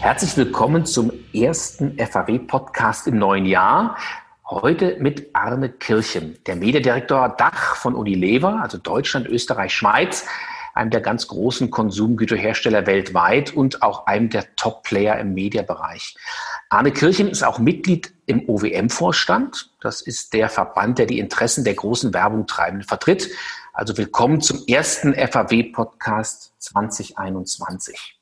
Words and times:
Herzlich 0.00 0.34
willkommen 0.38 0.86
zum 0.86 1.12
ersten 1.34 1.98
FAW-Podcast 1.98 3.06
im 3.06 3.18
neuen 3.18 3.44
Jahr. 3.44 3.98
Heute 4.48 4.96
mit 4.98 5.28
Arne 5.34 5.68
Kirchen, 5.68 6.38
der 6.46 6.56
Mediendirektor 6.56 7.28
Dach 7.36 7.76
von 7.76 7.94
Unilever, 7.94 8.62
also 8.62 8.78
Deutschland, 8.78 9.28
Österreich, 9.28 9.74
Schweiz, 9.74 10.24
einem 10.72 10.90
der 10.90 11.02
ganz 11.02 11.28
großen 11.28 11.70
Konsumgüterhersteller 11.70 12.86
weltweit 12.86 13.52
und 13.52 13.82
auch 13.82 14.06
einem 14.06 14.30
der 14.30 14.56
Top-Player 14.56 15.18
im 15.18 15.34
Mediabereich. 15.34 16.16
Arne 16.70 16.92
Kirchen 16.92 17.28
ist 17.28 17.42
auch 17.42 17.58
Mitglied 17.58 18.14
im 18.24 18.48
OWM-Vorstand. 18.48 19.70
Das 19.82 20.00
ist 20.00 20.32
der 20.32 20.48
Verband, 20.48 20.98
der 20.98 21.06
die 21.06 21.18
Interessen 21.18 21.62
der 21.62 21.74
großen 21.74 22.14
Werbungtreibenden 22.14 22.88
vertritt. 22.88 23.28
Also 23.74 23.98
willkommen 23.98 24.40
zum 24.40 24.64
ersten 24.66 25.12
FAW-Podcast 25.12 26.54
2021. 26.58 28.16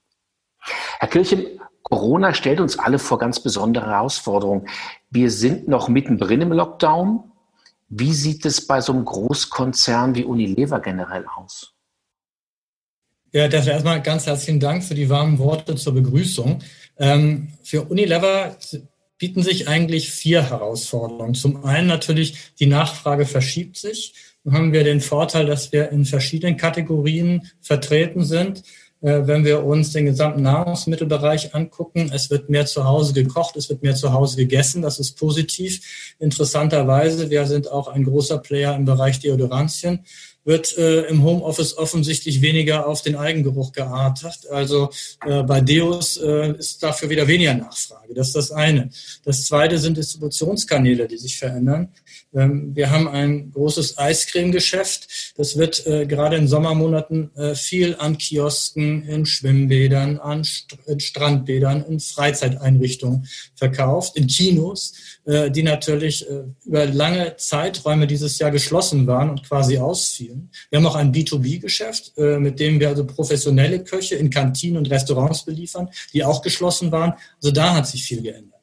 Herr 0.99 1.09
Kirchen, 1.09 1.61
Corona 1.89 2.35
stellt 2.35 2.61
uns 2.61 2.79
alle 2.79 2.99
vor 2.99 3.19
ganz 3.19 3.41
besondere 3.41 3.87
Herausforderungen. 3.87 4.69
Wir 5.11 5.31
sind 5.31 5.69
noch 5.69 5.89
mittendrin 5.89 6.43
im 6.43 6.53
Lockdown. 6.53 7.25
Wie 7.89 8.13
sieht 8.13 8.45
es 8.45 8.67
bei 8.67 8.81
so 8.81 8.93
einem 8.93 9.05
Großkonzern 9.05 10.15
wie 10.15 10.25
Unilever 10.25 10.81
generell 10.81 11.25
aus? 11.37 11.75
Ja, 13.33 13.49
das 13.49 13.67
erstmal 13.67 14.03
ganz 14.03 14.27
herzlichen 14.27 14.61
Dank 14.61 14.85
für 14.85 14.95
die 14.95 15.09
warmen 15.09 15.39
Worte 15.39 15.77
zur 15.77 15.95
Begrüßung. 15.95 16.61
Ähm, 16.99 17.49
für 17.63 17.83
Unilever 17.83 18.57
bieten 19.19 19.43
sich 19.43 19.69
eigentlich 19.69 20.11
vier 20.11 20.49
Herausforderungen. 20.49 21.35
Zum 21.35 21.65
einen 21.65 21.89
natürlich, 21.89 22.55
die 22.59 22.67
Nachfrage 22.67 23.27
verschiebt 23.27 23.77
sich. 23.77 24.15
Dann 24.45 24.55
haben 24.55 24.73
wir 24.73 24.85
den 24.85 25.01
Vorteil, 25.01 25.47
dass 25.47 25.73
wir 25.73 25.91
in 25.91 26.05
verschiedenen 26.05 26.57
Kategorien 26.57 27.51
vertreten 27.61 28.25
sind. 28.25 28.63
Äh, 29.01 29.27
wenn 29.27 29.45
wir 29.45 29.65
uns 29.65 29.93
den 29.93 30.07
gesamten 30.07 30.43
Nahrungsmittelbereich 30.43 31.55
angucken. 31.55 32.11
Es 32.13 32.31
wird 32.31 32.51
mehr 32.51 32.67
zu 32.67 32.85
Hause 32.85 33.13
gekocht, 33.13 33.57
es 33.57 33.69
wird 33.69 33.83
mehr 33.83 33.95
zu 33.95 34.13
Hause 34.13 34.37
gegessen. 34.37 34.83
Das 34.83 34.99
ist 34.99 35.13
positiv. 35.13 36.15
Interessanterweise, 36.19 37.31
wir 37.31 37.47
sind 37.47 37.71
auch 37.71 37.89
ein 37.89 38.05
großer 38.05 38.39
Player 38.39 38.75
im 38.75 38.85
Bereich 38.85 39.21
Deodorantien 39.21 40.05
wird 40.45 40.79
äh, 40.79 41.03
im 41.03 41.23
Homeoffice 41.23 41.77
offensichtlich 41.77 42.41
weniger 42.41 42.87
auf 42.87 43.03
den 43.03 43.17
Eigengeruch 43.17 43.73
geartet. 43.73 44.49
Also 44.51 44.91
äh, 45.27 45.43
bei 45.43 45.61
Deos 45.61 46.17
äh, 46.17 46.57
ist 46.57 46.83
dafür 46.83 47.11
wieder 47.11 47.27
weniger 47.29 47.55
Nachfrage. 47.55 48.15
Das 48.15 48.29
ist 48.29 48.37
das 48.37 48.51
eine. 48.51 48.91
Das 49.25 49.45
zweite 49.45 49.79
sind 49.79 49.97
Distributionskanäle, 49.97 51.07
die 51.07 51.19
sich 51.19 51.39
verändern. 51.39 51.89
Ähm, 52.35 52.75
wir 52.75 52.91
haben 52.91 53.09
ein 53.09 53.51
großes 53.53 53.99
Eiscreme-Geschäft. 53.99 55.35
Das 55.37 55.57
wird 55.57 55.87
äh, 55.87 56.07
gerade 56.07 56.37
in 56.37 56.49
Sommermonaten 56.49 57.31
äh, 57.37 57.55
viel 57.55 57.97
an 57.99 58.19
Kiosken, 58.19 59.05
in 59.05 59.27
Schwimmbädern, 59.27 60.19
an 60.19 60.45
St 60.45 60.79
in 60.87 61.01
Strandbädern, 61.01 61.85
in 61.85 62.01
Freizeiteinrichtungen 62.01 63.29
verkauft, 63.55 64.17
in 64.17 64.27
Kinos, 64.27 64.95
die 65.51 65.63
natürlich 65.63 66.29
äh, 66.29 66.45
über 66.65 66.87
lange 66.87 67.37
Zeiträume 67.37 68.07
dieses 68.07 68.39
Jahr 68.39 68.51
geschlossen 68.51 69.07
waren 69.07 69.29
und 69.29 69.47
quasi 69.47 69.77
ausfielen. 69.77 70.51
Wir 70.71 70.79
haben 70.79 70.87
auch 70.87 70.95
ein 70.95 71.13
B2B-Geschäft, 71.13 72.13
äh, 72.17 72.39
mit 72.39 72.59
dem 72.59 72.81
wir 72.81 72.89
also 72.89 73.05
professionelle 73.07 73.85
Köche 73.85 74.15
in 74.15 74.31
Kantinen 74.31 74.79
und 74.79 74.91
Restaurants 74.91 75.45
beliefern, 75.45 75.91
die 76.15 76.25
auch 76.25 76.41
geschlossen 76.41 76.91
waren. 76.93 77.13
Also 77.43 77.51
da 77.51 77.75
hat 77.75 77.87
sich 77.87 78.05
viel 78.05 78.23
geändert. 78.23 78.59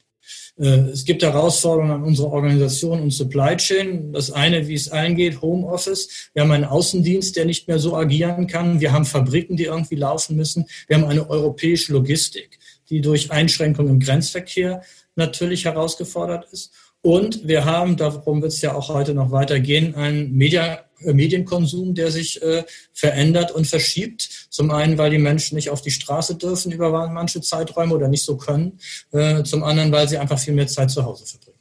Äh, 0.58 0.90
es 0.92 1.06
gibt 1.06 1.22
Herausforderungen 1.22 1.92
an 1.92 2.04
unsere 2.04 2.30
Organisation 2.30 3.02
und 3.02 3.12
Supply 3.12 3.58
Chain. 3.58 4.14
Das 4.14 4.32
eine, 4.32 4.68
wie 4.68 4.74
es 4.74 4.90
allen 4.90 5.16
geht, 5.16 5.42
Homeoffice. 5.42 6.30
Wir 6.34 6.44
haben 6.44 6.52
einen 6.52 6.66
Außendienst, 6.66 7.36
der 7.36 7.46
nicht 7.46 7.68
mehr 7.68 7.80
so 7.80 7.96
agieren 7.96 8.48
kann. 8.48 8.80
Wir 8.80 8.92
haben 8.92 9.06
Fabriken, 9.06 9.58
die 9.58 9.66
irgendwie 9.66 9.96
laufen 9.96 10.36
müssen. 10.36 10.66
Wir 10.88 10.98
haben 10.98 11.06
eine 11.06 11.30
europäische 11.30 11.94
Logistik, 11.94 12.58
die 12.90 13.02
durch 13.02 13.32
Einschränkungen 13.32 13.94
im 13.94 14.00
Grenzverkehr 14.00 14.82
natürlich 15.16 15.66
herausgefordert 15.66 16.48
ist. 16.52 16.74
Und 17.02 17.48
wir 17.48 17.66
haben, 17.66 17.98
darum 17.98 18.42
wird 18.42 18.52
es 18.52 18.62
ja 18.62 18.74
auch 18.74 18.90
heute 18.90 19.14
noch 19.14 19.32
weitergehen, 19.32 19.94
einen 19.94 20.34
Media 20.34 20.80
äh, 21.04 21.14
Medienkonsum, 21.14 21.94
der 21.94 22.12
sich 22.12 22.42
äh, 22.42 22.64
verändert 22.94 23.52
und 23.52 23.68
verschiebt. 23.68 24.48
Zum 24.50 24.72
einen, 24.72 24.98
weil 24.98 25.12
die 25.12 25.18
Menschen 25.18 25.56
nicht 25.56 25.70
auf 25.70 25.82
die 25.82 25.92
Straße 25.92 26.36
dürfen 26.36 26.72
über 26.72 27.08
manche 27.10 27.42
Zeiträume 27.42 27.94
oder 27.94 28.08
nicht 28.08 28.24
so 28.24 28.38
können. 28.38 28.80
Äh, 29.12 29.44
zum 29.44 29.64
anderen, 29.64 29.92
weil 29.92 30.08
sie 30.08 30.18
einfach 30.18 30.40
viel 30.40 30.54
mehr 30.54 30.68
Zeit 30.68 30.92
zu 30.92 31.06
Hause 31.06 31.26
verbringen. 31.26 31.60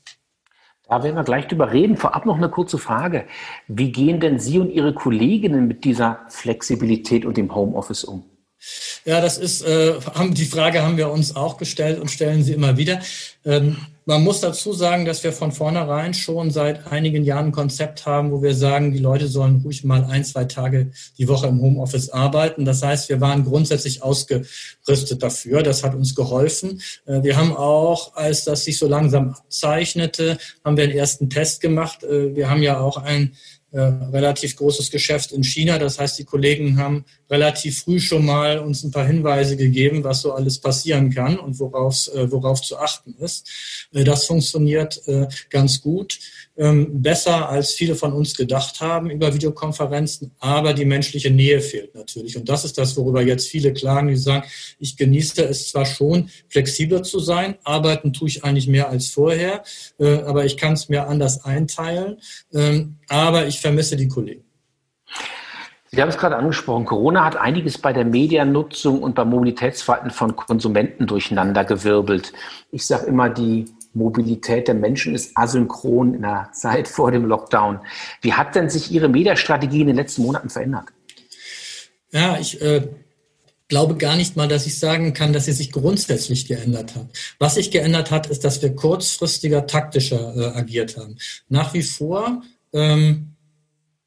Da 0.86 1.02
werden 1.02 1.16
wir 1.16 1.24
gleich 1.24 1.48
drüber 1.48 1.72
reden. 1.72 1.96
Vorab 1.96 2.26
noch 2.26 2.36
eine 2.36 2.50
kurze 2.50 2.78
Frage. 2.78 3.26
Wie 3.68 3.90
gehen 3.90 4.20
denn 4.20 4.38
Sie 4.38 4.58
und 4.58 4.70
Ihre 4.70 4.94
Kolleginnen 4.94 5.66
mit 5.66 5.84
dieser 5.84 6.20
Flexibilität 6.28 7.24
und 7.24 7.36
dem 7.36 7.54
Homeoffice 7.54 8.04
um? 8.04 8.24
Ja, 9.04 9.20
das 9.20 9.38
ist, 9.38 9.62
äh, 9.62 9.94
haben, 10.14 10.34
die 10.34 10.46
Frage 10.46 10.82
haben 10.82 10.96
wir 10.96 11.10
uns 11.10 11.36
auch 11.36 11.58
gestellt 11.58 12.00
und 12.00 12.10
stellen 12.10 12.42
sie 12.42 12.52
immer 12.52 12.76
wieder. 12.76 13.00
Ähm, 13.44 13.76
man 14.06 14.22
muss 14.22 14.40
dazu 14.40 14.74
sagen, 14.74 15.06
dass 15.06 15.24
wir 15.24 15.32
von 15.32 15.52
vornherein 15.52 16.12
schon 16.12 16.50
seit 16.50 16.92
einigen 16.92 17.24
Jahren 17.24 17.46
ein 17.46 17.52
Konzept 17.52 18.04
haben, 18.04 18.32
wo 18.32 18.42
wir 18.42 18.54
sagen, 18.54 18.92
die 18.92 18.98
Leute 18.98 19.28
sollen 19.28 19.62
ruhig 19.64 19.82
mal 19.82 20.04
ein, 20.04 20.24
zwei 20.24 20.44
Tage 20.44 20.90
die 21.16 21.26
Woche 21.26 21.46
im 21.46 21.60
Homeoffice 21.60 22.10
arbeiten. 22.10 22.64
Das 22.66 22.82
heißt, 22.82 23.08
wir 23.08 23.20
waren 23.20 23.44
grundsätzlich 23.44 24.02
ausgerüstet 24.02 25.22
dafür. 25.22 25.62
Das 25.62 25.82
hat 25.84 25.94
uns 25.94 26.14
geholfen. 26.14 26.82
Äh, 27.06 27.22
wir 27.22 27.36
haben 27.36 27.56
auch, 27.56 28.14
als 28.14 28.44
das 28.44 28.64
sich 28.64 28.78
so 28.78 28.88
langsam 28.88 29.30
abzeichnete, 29.30 30.38
haben 30.64 30.76
wir 30.76 30.84
einen 30.84 30.92
ersten 30.92 31.30
Test 31.30 31.60
gemacht. 31.60 32.04
Äh, 32.04 32.34
wir 32.36 32.50
haben 32.50 32.62
ja 32.62 32.80
auch 32.80 32.98
ein 32.98 33.32
äh, 33.74 33.80
relativ 33.80 34.54
großes 34.54 34.90
Geschäft 34.90 35.32
in 35.32 35.42
China. 35.42 35.78
Das 35.78 35.98
heißt, 35.98 36.18
die 36.18 36.24
Kollegen 36.24 36.78
haben 36.78 37.06
relativ 37.34 37.80
früh 37.80 37.98
schon 37.98 38.24
mal 38.24 38.60
uns 38.60 38.84
ein 38.84 38.92
paar 38.92 39.06
Hinweise 39.06 39.56
gegeben, 39.56 40.04
was 40.04 40.22
so 40.22 40.32
alles 40.32 40.58
passieren 40.58 41.10
kann 41.10 41.36
und 41.36 41.58
worauf, 41.58 42.08
äh, 42.14 42.30
worauf 42.30 42.62
zu 42.62 42.78
achten 42.78 43.14
ist. 43.18 43.50
Äh, 43.92 44.04
das 44.04 44.26
funktioniert 44.26 45.02
äh, 45.06 45.26
ganz 45.50 45.80
gut. 45.80 46.18
Ähm, 46.56 47.02
besser 47.02 47.48
als 47.48 47.72
viele 47.72 47.96
von 47.96 48.12
uns 48.12 48.36
gedacht 48.36 48.80
haben 48.80 49.10
über 49.10 49.34
Videokonferenzen, 49.34 50.30
aber 50.38 50.72
die 50.72 50.84
menschliche 50.84 51.30
Nähe 51.30 51.60
fehlt 51.60 51.92
natürlich. 51.96 52.36
Und 52.36 52.48
das 52.48 52.64
ist 52.64 52.78
das, 52.78 52.96
worüber 52.96 53.22
jetzt 53.22 53.48
viele 53.48 53.72
klagen, 53.72 54.06
die 54.08 54.16
sagen, 54.16 54.46
ich 54.78 54.96
genieße 54.96 55.44
es 55.44 55.70
zwar 55.70 55.84
schon, 55.84 56.30
flexibler 56.48 57.02
zu 57.02 57.18
sein, 57.18 57.56
arbeiten 57.64 58.12
tue 58.12 58.28
ich 58.28 58.44
eigentlich 58.44 58.68
mehr 58.68 58.88
als 58.88 59.08
vorher, 59.08 59.64
aber 59.98 60.44
ich 60.44 60.56
kann 60.56 60.74
es 60.74 60.88
mir 60.88 61.08
anders 61.08 61.44
einteilen, 61.44 62.20
ähm, 62.52 62.98
aber 63.08 63.48
ich 63.48 63.58
vermisse 63.58 63.96
die 63.96 64.06
Kollegen. 64.06 64.44
Sie 65.94 66.02
haben 66.02 66.08
es 66.08 66.18
gerade 66.18 66.36
angesprochen, 66.36 66.86
Corona 66.86 67.24
hat 67.24 67.36
einiges 67.36 67.78
bei 67.78 67.92
der 67.92 68.04
Mediennutzung 68.04 69.00
und 69.00 69.14
beim 69.14 69.30
Mobilitätsverhalten 69.30 70.10
von 70.10 70.34
Konsumenten 70.34 71.06
durcheinander 71.06 71.64
gewirbelt. 71.64 72.32
Ich 72.72 72.84
sage 72.84 73.06
immer, 73.06 73.30
die 73.30 73.66
Mobilität 73.92 74.66
der 74.66 74.74
Menschen 74.74 75.14
ist 75.14 75.36
asynchron 75.36 76.14
in 76.14 76.22
der 76.22 76.50
Zeit 76.52 76.88
vor 76.88 77.12
dem 77.12 77.26
Lockdown. 77.26 77.78
Wie 78.22 78.32
hat 78.32 78.56
denn 78.56 78.68
sich 78.68 78.90
Ihre 78.90 79.08
Mediastrategie 79.08 79.82
in 79.82 79.86
den 79.86 79.96
letzten 79.96 80.22
Monaten 80.22 80.50
verändert? 80.50 80.86
Ja, 82.10 82.38
ich 82.40 82.60
äh, 82.60 82.88
glaube 83.68 83.94
gar 83.94 84.16
nicht 84.16 84.36
mal, 84.36 84.48
dass 84.48 84.66
ich 84.66 84.76
sagen 84.80 85.12
kann, 85.12 85.32
dass 85.32 85.44
sie 85.44 85.52
sich 85.52 85.70
grundsätzlich 85.70 86.48
geändert 86.48 86.96
hat. 86.96 87.06
Was 87.38 87.54
sich 87.54 87.70
geändert 87.70 88.10
hat, 88.10 88.26
ist, 88.26 88.44
dass 88.44 88.60
wir 88.62 88.74
kurzfristiger, 88.74 89.68
taktischer 89.68 90.34
äh, 90.36 90.58
agiert 90.58 90.96
haben. 90.96 91.18
Nach 91.48 91.72
wie 91.72 91.82
vor 91.82 92.42
ähm, 92.72 93.33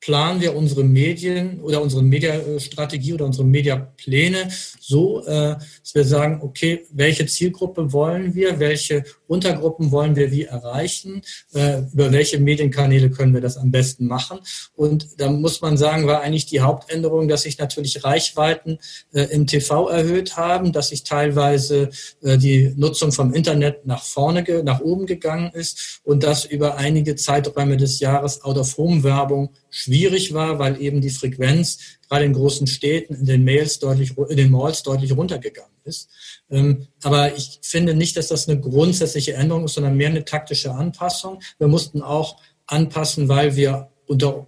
planen 0.07 0.39
wir 0.39 0.55
unsere 0.55 0.85
Medien 0.85 1.59
oder 1.59 1.81
unsere 1.81 2.01
Mediastrategie 2.01 3.13
oder 3.13 3.25
unsere 3.25 3.43
Mediapläne 3.43 4.47
so, 4.79 5.25
äh, 5.25 5.57
dass 5.83 5.95
wir 5.95 6.05
sagen, 6.05 6.39
okay, 6.41 6.85
welche 6.93 7.25
Zielgruppe 7.25 7.91
wollen 7.91 8.33
wir, 8.33 8.57
welche 8.57 9.03
Untergruppen 9.27 9.91
wollen 9.91 10.15
wir 10.15 10.31
wie 10.31 10.45
erreichen, 10.45 11.23
äh, 11.53 11.79
über 11.91 12.09
welche 12.13 12.39
Medienkanäle 12.39 13.09
können 13.09 13.33
wir 13.33 13.41
das 13.41 13.57
am 13.57 13.69
besten 13.69 14.07
machen. 14.07 14.39
Und 14.77 15.19
da 15.19 15.29
muss 15.29 15.59
man 15.59 15.75
sagen, 15.75 16.07
war 16.07 16.21
eigentlich 16.21 16.45
die 16.45 16.61
Hauptänderung, 16.61 17.27
dass 17.27 17.41
sich 17.41 17.57
natürlich 17.57 18.05
Reichweiten 18.05 18.79
äh, 19.11 19.23
im 19.23 19.45
TV 19.45 19.89
erhöht 19.89 20.37
haben, 20.37 20.71
dass 20.71 20.87
sich 20.87 21.03
teilweise 21.03 21.89
die 22.21 22.73
Nutzung 22.77 23.11
vom 23.11 23.33
Internet 23.33 23.85
nach 23.85 24.03
vorne, 24.03 24.45
nach 24.63 24.79
oben 24.79 25.05
gegangen 25.05 25.51
ist 25.53 25.99
und 26.05 26.23
dass 26.23 26.45
über 26.45 26.77
einige 26.77 27.17
Zeiträume 27.17 27.75
des 27.75 27.99
Jahres 27.99 28.41
Out-of-Home-Werbung 28.43 29.49
schwierig 29.69 30.33
war, 30.33 30.59
weil 30.59 30.81
eben 30.81 31.01
die 31.01 31.09
Frequenz 31.09 31.79
gerade 32.07 32.25
in 32.25 32.33
großen 32.33 32.67
Städten 32.67 33.15
in 33.15 33.25
den 33.25 33.43
Mails 33.43 33.79
deutlich, 33.79 34.17
in 34.17 34.37
den 34.37 34.51
Malls 34.51 34.83
deutlich 34.83 35.15
runtergegangen 35.15 35.71
ist. 35.83 36.09
Ähm, 36.49 36.87
aber 37.03 37.35
ich 37.35 37.59
finde 37.61 37.93
nicht, 37.93 38.17
dass 38.17 38.27
das 38.27 38.47
eine 38.47 38.59
grundsätzliche 38.59 39.33
Änderung 39.33 39.65
ist, 39.65 39.73
sondern 39.73 39.97
mehr 39.97 40.09
eine 40.09 40.25
taktische 40.25 40.71
Anpassung. 40.71 41.41
Wir 41.57 41.67
mussten 41.67 42.01
auch 42.01 42.41
anpassen, 42.65 43.27
weil 43.27 43.55
wir 43.55 43.89
unter 44.05 44.47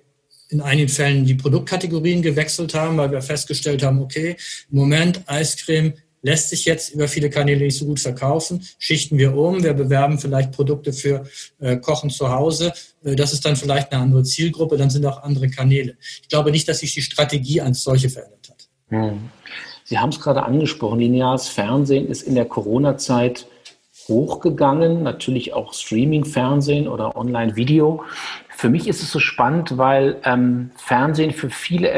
in 0.50 0.62
einigen 0.62 0.90
Fällen 0.90 1.26
die 1.26 1.36
Produktkategorien 1.36 2.24
gewechselt 2.24 2.74
haben, 2.74 2.98
weil 2.98 3.12
wir 3.12 3.22
festgestellt 3.22 3.84
haben, 3.84 4.02
okay, 4.02 4.36
im 4.72 4.78
Moment 4.78 5.22
Eiscreme 5.28 5.94
lässt 6.22 6.50
sich 6.50 6.66
jetzt 6.66 6.94
über 6.94 7.08
viele 7.08 7.30
Kanäle 7.30 7.66
nicht 7.66 7.78
so 7.78 7.86
gut 7.86 8.00
verkaufen. 8.00 8.66
Schichten 8.78 9.18
wir 9.18 9.36
um, 9.36 9.64
wir 9.64 9.74
bewerben 9.74 10.20
vielleicht 10.20 10.52
Produkte 10.52 10.94
für 10.94 11.26
äh, 11.60 11.78
Kochen 11.78 12.10
zu 12.10 12.32
Hause. 12.32 12.74
Äh, 13.04 13.16
das 13.16 13.34
ist 13.34 13.46
dann 13.46 13.56
vielleicht 13.56 13.92
eine 13.92 14.02
andere 14.02 14.24
Zielgruppe, 14.24 14.78
dann 14.78 14.90
sind 14.90 15.06
auch 15.06 15.24
andere 15.24 15.50
Kanäle. 15.50 15.96
Ich 16.22 16.30
glaube 16.30 16.52
nicht, 16.52 16.68
dass 16.68 16.80
sich 16.80 16.94
die 16.94 17.02
Strategie 17.02 17.62
als 17.62 17.84
solche 17.84 18.10
verändert 18.10 18.50
hat. 18.50 18.68
Hm. 18.90 19.30
Sie 19.84 19.98
haben 19.98 20.10
es 20.10 20.20
gerade 20.20 20.44
angesprochen, 20.44 21.00
lineares 21.00 21.48
Fernsehen 21.48 22.08
ist 22.08 22.22
in 22.22 22.36
der 22.36 22.46
Corona-Zeit 22.46 23.48
hochgegangen, 24.08 25.04
natürlich 25.04 25.54
auch 25.54 25.74
Streaming-Fernsehen 25.74 26.88
oder 26.88 27.16
Online-Video. 27.16 28.04
Für 28.50 28.70
mich 28.70 28.88
ist 28.88 29.02
es 29.02 29.12
so 29.12 29.20
spannend, 29.20 29.78
weil 29.78 30.18
ähm, 30.26 30.72
Fernsehen 30.76 31.32
für 31.32 31.50
viele 31.50 31.90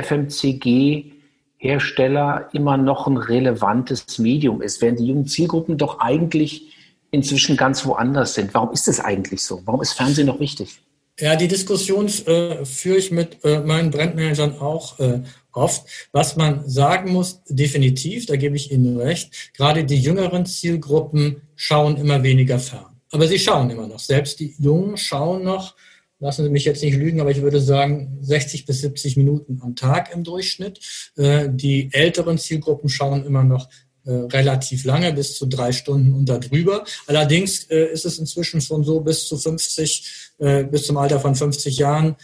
FMCG-Hersteller 1.61 2.49
immer 2.53 2.77
noch 2.77 3.07
ein 3.07 3.17
relevantes 3.17 4.19
Medium 4.19 4.61
ist, 4.61 4.81
während 4.81 4.99
die 4.99 5.05
jungen 5.05 5.27
Zielgruppen 5.27 5.77
doch 5.77 5.99
eigentlich 5.99 6.73
inzwischen 7.11 7.57
ganz 7.57 7.85
woanders 7.85 8.33
sind. 8.33 8.53
Warum 8.53 8.71
ist 8.71 8.87
es 8.87 8.99
eigentlich 8.99 9.43
so? 9.43 9.61
Warum 9.65 9.81
ist 9.81 9.93
Fernsehen 9.93 10.27
noch 10.27 10.39
wichtig? 10.39 10.81
Ja, 11.19 11.35
die 11.35 11.47
Diskussion 11.47 12.07
äh, 12.07 12.65
führe 12.65 12.97
ich 12.97 13.11
mit 13.11 13.43
äh, 13.43 13.59
meinen 13.59 13.91
Brandmanagern 13.91 14.59
auch 14.59 14.97
äh, 14.99 15.21
oft. 15.51 15.85
Was 16.13 16.35
man 16.35 16.67
sagen 16.67 17.11
muss, 17.11 17.41
definitiv, 17.47 18.25
da 18.25 18.37
gebe 18.37 18.55
ich 18.55 18.71
Ihnen 18.71 18.97
recht, 18.97 19.53
gerade 19.53 19.83
die 19.83 19.99
jüngeren 19.99 20.45
Zielgruppen 20.45 21.41
schauen 21.55 21.97
immer 21.97 22.23
weniger 22.23 22.57
fern. 22.59 22.85
Aber 23.11 23.27
sie 23.27 23.37
schauen 23.37 23.69
immer 23.69 23.87
noch. 23.87 23.99
Selbst 23.99 24.39
die 24.39 24.55
Jungen 24.57 24.95
schauen 24.95 25.43
noch, 25.43 25.75
lassen 26.21 26.43
Sie 26.43 26.49
mich 26.49 26.65
jetzt 26.65 26.83
nicht 26.83 26.95
lügen, 26.95 27.19
aber 27.19 27.31
ich 27.31 27.41
würde 27.41 27.59
sagen 27.59 28.19
60 28.21 28.65
bis 28.65 28.81
70 28.81 29.17
Minuten 29.17 29.59
am 29.61 29.75
Tag 29.75 30.13
im 30.13 30.23
Durchschnitt. 30.23 30.79
Äh, 31.17 31.49
die 31.51 31.89
älteren 31.91 32.37
Zielgruppen 32.37 32.89
schauen 32.89 33.25
immer 33.25 33.43
noch 33.43 33.67
äh, 34.03 34.13
relativ 34.13 34.83
lange, 34.83 35.13
bis 35.13 35.35
zu 35.35 35.45
drei 35.45 35.71
Stunden 35.71 36.13
und 36.13 36.27
darüber. 36.27 36.85
Allerdings 37.05 37.65
äh, 37.65 37.85
ist 37.91 38.03
es 38.03 38.17
inzwischen 38.17 38.59
schon 38.59 38.83
so, 38.83 38.99
bis 39.01 39.27
zu 39.27 39.37
50, 39.37 40.31
äh, 40.39 40.63
bis 40.63 40.87
zum 40.87 40.97
Alter 40.97 41.19
von 41.19 41.35
50 41.35 41.77
Jahren 41.77 42.15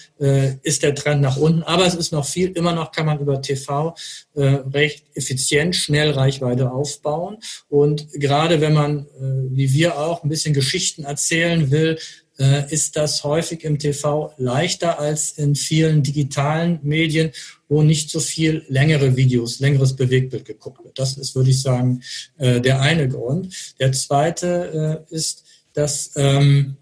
ist 0.63 0.81
der 0.81 0.95
Trend 0.95 1.21
nach 1.21 1.37
unten. 1.37 1.61
Aber 1.61 1.85
es 1.85 1.93
ist 1.93 2.11
noch 2.11 2.25
viel, 2.25 2.49
immer 2.49 2.73
noch 2.73 2.91
kann 2.91 3.05
man 3.05 3.19
über 3.19 3.39
TV 3.41 3.93
recht 4.35 5.05
effizient, 5.13 5.75
schnell 5.75 6.09
Reichweite 6.11 6.71
aufbauen. 6.71 7.37
Und 7.69 8.11
gerade 8.13 8.59
wenn 8.59 8.73
man, 8.73 9.05
wie 9.19 9.71
wir 9.73 9.99
auch, 9.99 10.23
ein 10.23 10.29
bisschen 10.29 10.55
Geschichten 10.55 11.03
erzählen 11.03 11.69
will, 11.69 11.99
ist 12.37 12.95
das 12.95 13.23
häufig 13.23 13.63
im 13.63 13.79
TV 13.79 14.31
leichter 14.37 14.99
als 14.99 15.31
in 15.31 15.55
vielen 15.55 16.03
digitalen 16.03 16.79
Medien, 16.83 17.31
wo 17.67 17.81
nicht 17.81 18.09
so 18.09 18.19
viel 18.19 18.63
längere 18.69 19.15
Videos, 19.15 19.59
längeres 19.59 19.95
Bewegtbild 19.95 20.45
geguckt 20.45 20.83
wird. 20.83 20.97
Das 20.99 21.17
ist, 21.17 21.35
würde 21.35 21.49
ich 21.49 21.61
sagen, 21.61 22.01
äh, 22.37 22.61
der 22.61 22.81
eine 22.81 23.07
Grund. 23.09 23.53
Der 23.79 23.91
zweite 23.91 25.05
äh, 25.09 25.15
ist, 25.15 25.43
dass 25.73 26.11
ähm, 26.15 26.77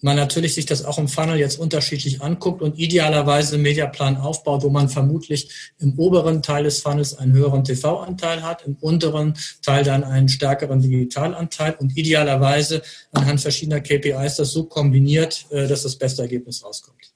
man 0.00 0.16
natürlich 0.16 0.54
sich 0.54 0.66
das 0.66 0.84
auch 0.84 0.98
im 0.98 1.08
Funnel 1.08 1.38
jetzt 1.38 1.58
unterschiedlich 1.58 2.22
anguckt 2.22 2.62
und 2.62 2.78
idealerweise 2.78 3.54
einen 3.54 3.64
Mediaplan 3.64 4.16
aufbaut, 4.16 4.62
wo 4.62 4.70
man 4.70 4.88
vermutlich 4.88 5.72
im 5.78 5.98
oberen 5.98 6.42
Teil 6.42 6.64
des 6.64 6.80
Funnels 6.80 7.18
einen 7.18 7.32
höheren 7.32 7.64
TV-Anteil 7.64 8.42
hat, 8.42 8.64
im 8.66 8.76
unteren 8.80 9.34
Teil 9.62 9.84
dann 9.84 10.04
einen 10.04 10.28
stärkeren 10.28 10.80
Digitalanteil 10.80 11.74
und 11.78 11.96
idealerweise 11.96 12.82
anhand 13.12 13.40
verschiedener 13.40 13.80
KPIs 13.80 14.36
das 14.36 14.52
so 14.52 14.64
kombiniert, 14.64 15.46
äh, 15.50 15.66
dass 15.66 15.82
das 15.82 15.96
beste 15.96 16.22
Ergebnis 16.22 16.64
rauskommt. 16.64 17.12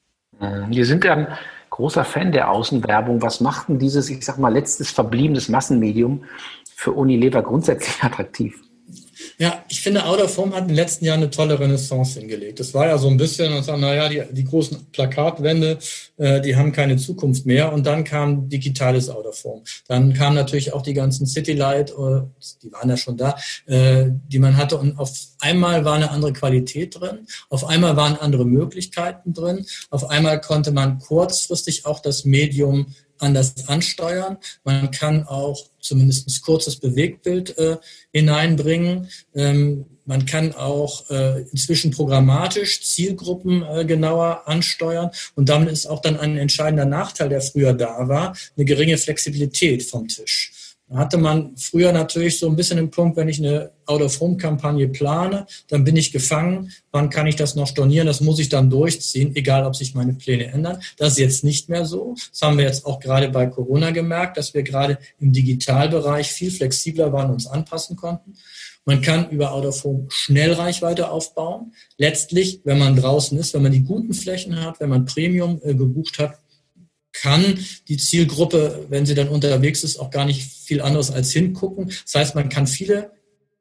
Wir 0.70 0.86
sind 0.86 1.04
ja 1.04 1.12
ein 1.12 1.28
großer 1.70 2.04
Fan 2.04 2.32
der 2.32 2.50
Außenwerbung. 2.50 3.22
Was 3.22 3.40
macht 3.40 3.68
denn 3.68 3.78
dieses, 3.78 4.10
ich 4.10 4.24
sag 4.24 4.38
mal, 4.38 4.52
letztes 4.52 4.90
verbliebenes 4.90 5.48
Massenmedium 5.48 6.24
für 6.74 6.90
Unilever 6.92 7.42
grundsätzlich 7.42 7.94
attraktiv? 8.02 8.60
Ja, 9.38 9.64
ich 9.68 9.80
finde, 9.80 10.04
Out 10.04 10.20
of 10.20 10.36
Home 10.36 10.54
hat 10.54 10.62
in 10.62 10.68
den 10.68 10.76
letzten 10.76 11.04
Jahren 11.04 11.20
eine 11.20 11.30
tolle 11.30 11.58
Renaissance 11.58 12.18
hingelegt. 12.18 12.60
Das 12.60 12.74
war 12.74 12.86
ja 12.86 12.98
so 12.98 13.08
ein 13.08 13.16
bisschen, 13.16 13.52
und 13.52 13.62
sagen, 13.62 13.80
naja, 13.80 14.08
die, 14.08 14.22
die 14.32 14.44
großen 14.44 14.86
Plakatwände, 14.92 15.78
äh, 16.16 16.40
die 16.40 16.56
haben 16.56 16.72
keine 16.72 16.96
Zukunft 16.96 17.46
mehr. 17.46 17.72
Und 17.72 17.86
dann 17.86 18.04
kam 18.04 18.48
digitales 18.48 19.08
Out 19.08 19.26
of 19.26 19.42
Home. 19.44 19.62
Dann 19.88 20.14
kamen 20.14 20.36
natürlich 20.36 20.72
auch 20.72 20.82
die 20.82 20.94
ganzen 20.94 21.26
Citylight, 21.26 21.90
äh, 21.90 22.22
die 22.62 22.72
waren 22.72 22.88
ja 22.88 22.96
schon 22.96 23.16
da, 23.16 23.36
äh, 23.66 24.06
die 24.28 24.38
man 24.38 24.56
hatte. 24.56 24.78
Und 24.78 24.98
auf 24.98 25.10
einmal 25.40 25.84
war 25.84 25.94
eine 25.94 26.10
andere 26.10 26.32
Qualität 26.32 27.00
drin. 27.00 27.26
Auf 27.48 27.64
einmal 27.64 27.96
waren 27.96 28.16
andere 28.16 28.44
Möglichkeiten 28.44 29.32
drin. 29.32 29.66
Auf 29.90 30.08
einmal 30.08 30.40
konnte 30.40 30.72
man 30.72 30.98
kurzfristig 30.98 31.86
auch 31.86 32.00
das 32.00 32.24
Medium 32.24 32.94
anders 33.22 33.68
ansteuern. 33.68 34.36
Man 34.64 34.90
kann 34.90 35.26
auch 35.26 35.66
zumindest 35.80 36.42
kurzes 36.42 36.76
Bewegtbild 36.76 37.56
äh, 37.58 37.76
hineinbringen. 38.12 39.08
Ähm, 39.34 39.86
man 40.04 40.26
kann 40.26 40.52
auch 40.52 41.08
äh, 41.10 41.42
inzwischen 41.52 41.92
programmatisch 41.92 42.82
Zielgruppen 42.82 43.62
äh, 43.62 43.84
genauer 43.84 44.42
ansteuern. 44.46 45.10
Und 45.36 45.48
damit 45.48 45.70
ist 45.70 45.86
auch 45.86 46.00
dann 46.00 46.18
ein 46.18 46.36
entscheidender 46.36 46.84
Nachteil, 46.84 47.28
der 47.28 47.40
früher 47.40 47.72
da 47.72 48.08
war, 48.08 48.36
eine 48.56 48.64
geringe 48.64 48.98
Flexibilität 48.98 49.84
vom 49.84 50.08
Tisch 50.08 50.61
hatte 50.94 51.18
man 51.18 51.56
früher 51.56 51.92
natürlich 51.92 52.38
so 52.38 52.48
ein 52.48 52.56
bisschen 52.56 52.76
den 52.76 52.90
Punkt, 52.90 53.16
wenn 53.16 53.28
ich 53.28 53.38
eine 53.38 53.70
Out-of-Home-Kampagne 53.86 54.88
plane, 54.88 55.46
dann 55.68 55.84
bin 55.84 55.96
ich 55.96 56.12
gefangen. 56.12 56.70
Wann 56.90 57.10
kann 57.10 57.26
ich 57.26 57.36
das 57.36 57.54
noch 57.54 57.66
stornieren? 57.66 58.06
Das 58.06 58.20
muss 58.20 58.38
ich 58.38 58.48
dann 58.48 58.70
durchziehen, 58.70 59.34
egal 59.34 59.64
ob 59.66 59.74
sich 59.74 59.94
meine 59.94 60.14
Pläne 60.14 60.46
ändern. 60.46 60.80
Das 60.96 61.12
ist 61.12 61.18
jetzt 61.18 61.44
nicht 61.44 61.68
mehr 61.68 61.86
so. 61.86 62.14
Das 62.30 62.42
haben 62.42 62.58
wir 62.58 62.64
jetzt 62.64 62.86
auch 62.86 63.00
gerade 63.00 63.28
bei 63.28 63.46
Corona 63.46 63.90
gemerkt, 63.90 64.36
dass 64.36 64.54
wir 64.54 64.62
gerade 64.62 64.98
im 65.18 65.32
Digitalbereich 65.32 66.30
viel 66.30 66.50
flexibler 66.50 67.12
waren 67.12 67.26
und 67.26 67.34
uns 67.34 67.46
anpassen 67.46 67.96
konnten. 67.96 68.34
Man 68.84 69.00
kann 69.00 69.30
über 69.30 69.52
Out-of-Home 69.52 70.06
schnell 70.08 70.52
Reichweite 70.52 71.10
aufbauen. 71.10 71.72
Letztlich, 71.98 72.60
wenn 72.64 72.78
man 72.78 72.96
draußen 72.96 73.38
ist, 73.38 73.54
wenn 73.54 73.62
man 73.62 73.72
die 73.72 73.84
guten 73.84 74.12
Flächen 74.12 74.60
hat, 74.60 74.80
wenn 74.80 74.90
man 74.90 75.04
Premium 75.04 75.60
äh, 75.62 75.74
gebucht 75.74 76.18
hat, 76.18 76.38
kann 77.12 77.58
die 77.88 77.96
Zielgruppe, 77.96 78.86
wenn 78.88 79.06
sie 79.06 79.14
dann 79.14 79.28
unterwegs 79.28 79.84
ist, 79.84 79.98
auch 79.98 80.10
gar 80.10 80.24
nicht 80.24 80.42
viel 80.42 80.80
anderes 80.80 81.10
als 81.10 81.32
hingucken. 81.32 81.92
Das 82.04 82.14
heißt, 82.14 82.34
man 82.34 82.48
kann 82.48 82.66
viele, 82.66 83.12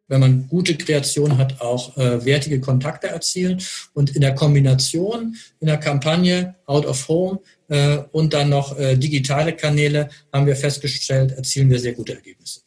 wenn 0.07 0.19
man 0.19 0.47
gute 0.47 0.75
Kreation 0.75 1.37
hat, 1.37 1.61
auch 1.61 1.97
äh, 1.97 2.25
wertige 2.25 2.59
Kontakte 2.59 3.07
erzielen. 3.07 3.61
Und 3.93 4.15
in 4.15 4.21
der 4.21 4.35
Kombination, 4.35 5.35
in 5.59 5.67
der 5.67 5.77
Kampagne 5.77 6.55
Out 6.65 6.85
of 6.85 7.07
Home 7.07 7.39
äh, 7.69 7.99
und 8.11 8.33
dann 8.33 8.49
noch 8.49 8.77
äh, 8.77 8.95
digitale 8.95 9.53
Kanäle, 9.53 10.09
haben 10.33 10.45
wir 10.45 10.55
festgestellt, 10.55 11.31
erzielen 11.31 11.69
wir 11.69 11.79
sehr 11.79 11.93
gute 11.93 12.15
Ergebnisse. 12.15 12.61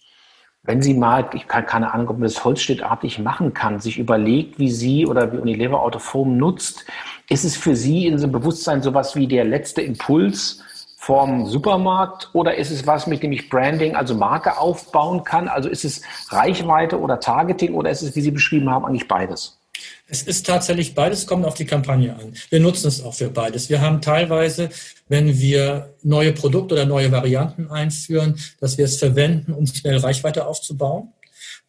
Wenn 0.67 0.81
Sie 0.81 0.95
mal, 0.95 1.29
ich 1.35 1.47
kann 1.47 1.67
keine 1.67 1.93
Ahnung, 1.93 2.09
ob 2.09 2.19
man 2.19 2.29
das 2.29 2.43
holzschnittartig 2.43 3.19
machen 3.19 3.53
kann, 3.53 3.81
sich 3.81 3.99
überlegt, 3.99 4.59
wie 4.59 4.71
Sie 4.71 5.05
oder 5.07 5.31
wie 5.31 5.37
Unilever 5.37 5.83
Out 5.83 5.97
of 5.97 6.15
Home 6.15 6.37
nutzt, 6.37 6.87
ist 7.29 7.45
es 7.45 7.55
für 7.55 7.77
Sie 7.77 8.07
in 8.07 8.17
so 8.17 8.25
einem 8.25 8.33
Bewusstsein 8.33 8.83
sowas 8.83 9.15
wie 9.15 9.27
der 9.27 9.45
letzte 9.45 9.83
Impuls, 9.83 10.63
vom 11.05 11.47
Supermarkt 11.47 12.31
oder 12.33 12.57
ist 12.57 12.71
es 12.71 12.87
was, 12.87 13.07
mit 13.07 13.23
dem 13.23 13.31
ich 13.31 13.51
Branding, 13.51 13.95
also 13.95 14.15
Marke 14.15 14.57
aufbauen 14.57 15.23
kann? 15.23 15.49
Also 15.49 15.69
ist 15.69 15.85
es 15.85 16.01
Reichweite 16.31 16.99
oder 16.99 17.21
Targeting 17.21 17.75
oder 17.75 17.91
ist 17.91 18.01
es, 18.01 18.17
wie 18.17 18.23
Sie 18.23 18.31
beschrieben 18.31 18.71
haben, 18.71 18.87
eigentlich 18.87 19.07
beides? 19.07 19.59
Es 20.07 20.23
ist 20.23 20.47
tatsächlich 20.47 20.95
beides, 20.95 21.27
kommt 21.27 21.45
auf 21.45 21.55
die 21.55 21.67
Kampagne 21.67 22.15
an. 22.15 22.33
Wir 22.49 22.59
nutzen 22.59 22.89
es 22.89 23.05
auch 23.05 23.13
für 23.13 23.29
beides. 23.29 23.69
Wir 23.69 23.83
haben 23.83 24.01
teilweise, 24.01 24.71
wenn 25.07 25.39
wir 25.39 25.95
neue 26.03 26.33
Produkte 26.33 26.75
oder 26.75 26.87
neue 26.87 27.13
Varianten 27.13 27.71
einführen, 27.71 28.37
dass 28.61 28.79
wir 28.79 28.87
es 28.87 28.97
verwenden, 28.97 29.53
um 29.53 29.67
schnell 29.67 29.99
Reichweite 29.99 30.47
aufzubauen. 30.47 31.13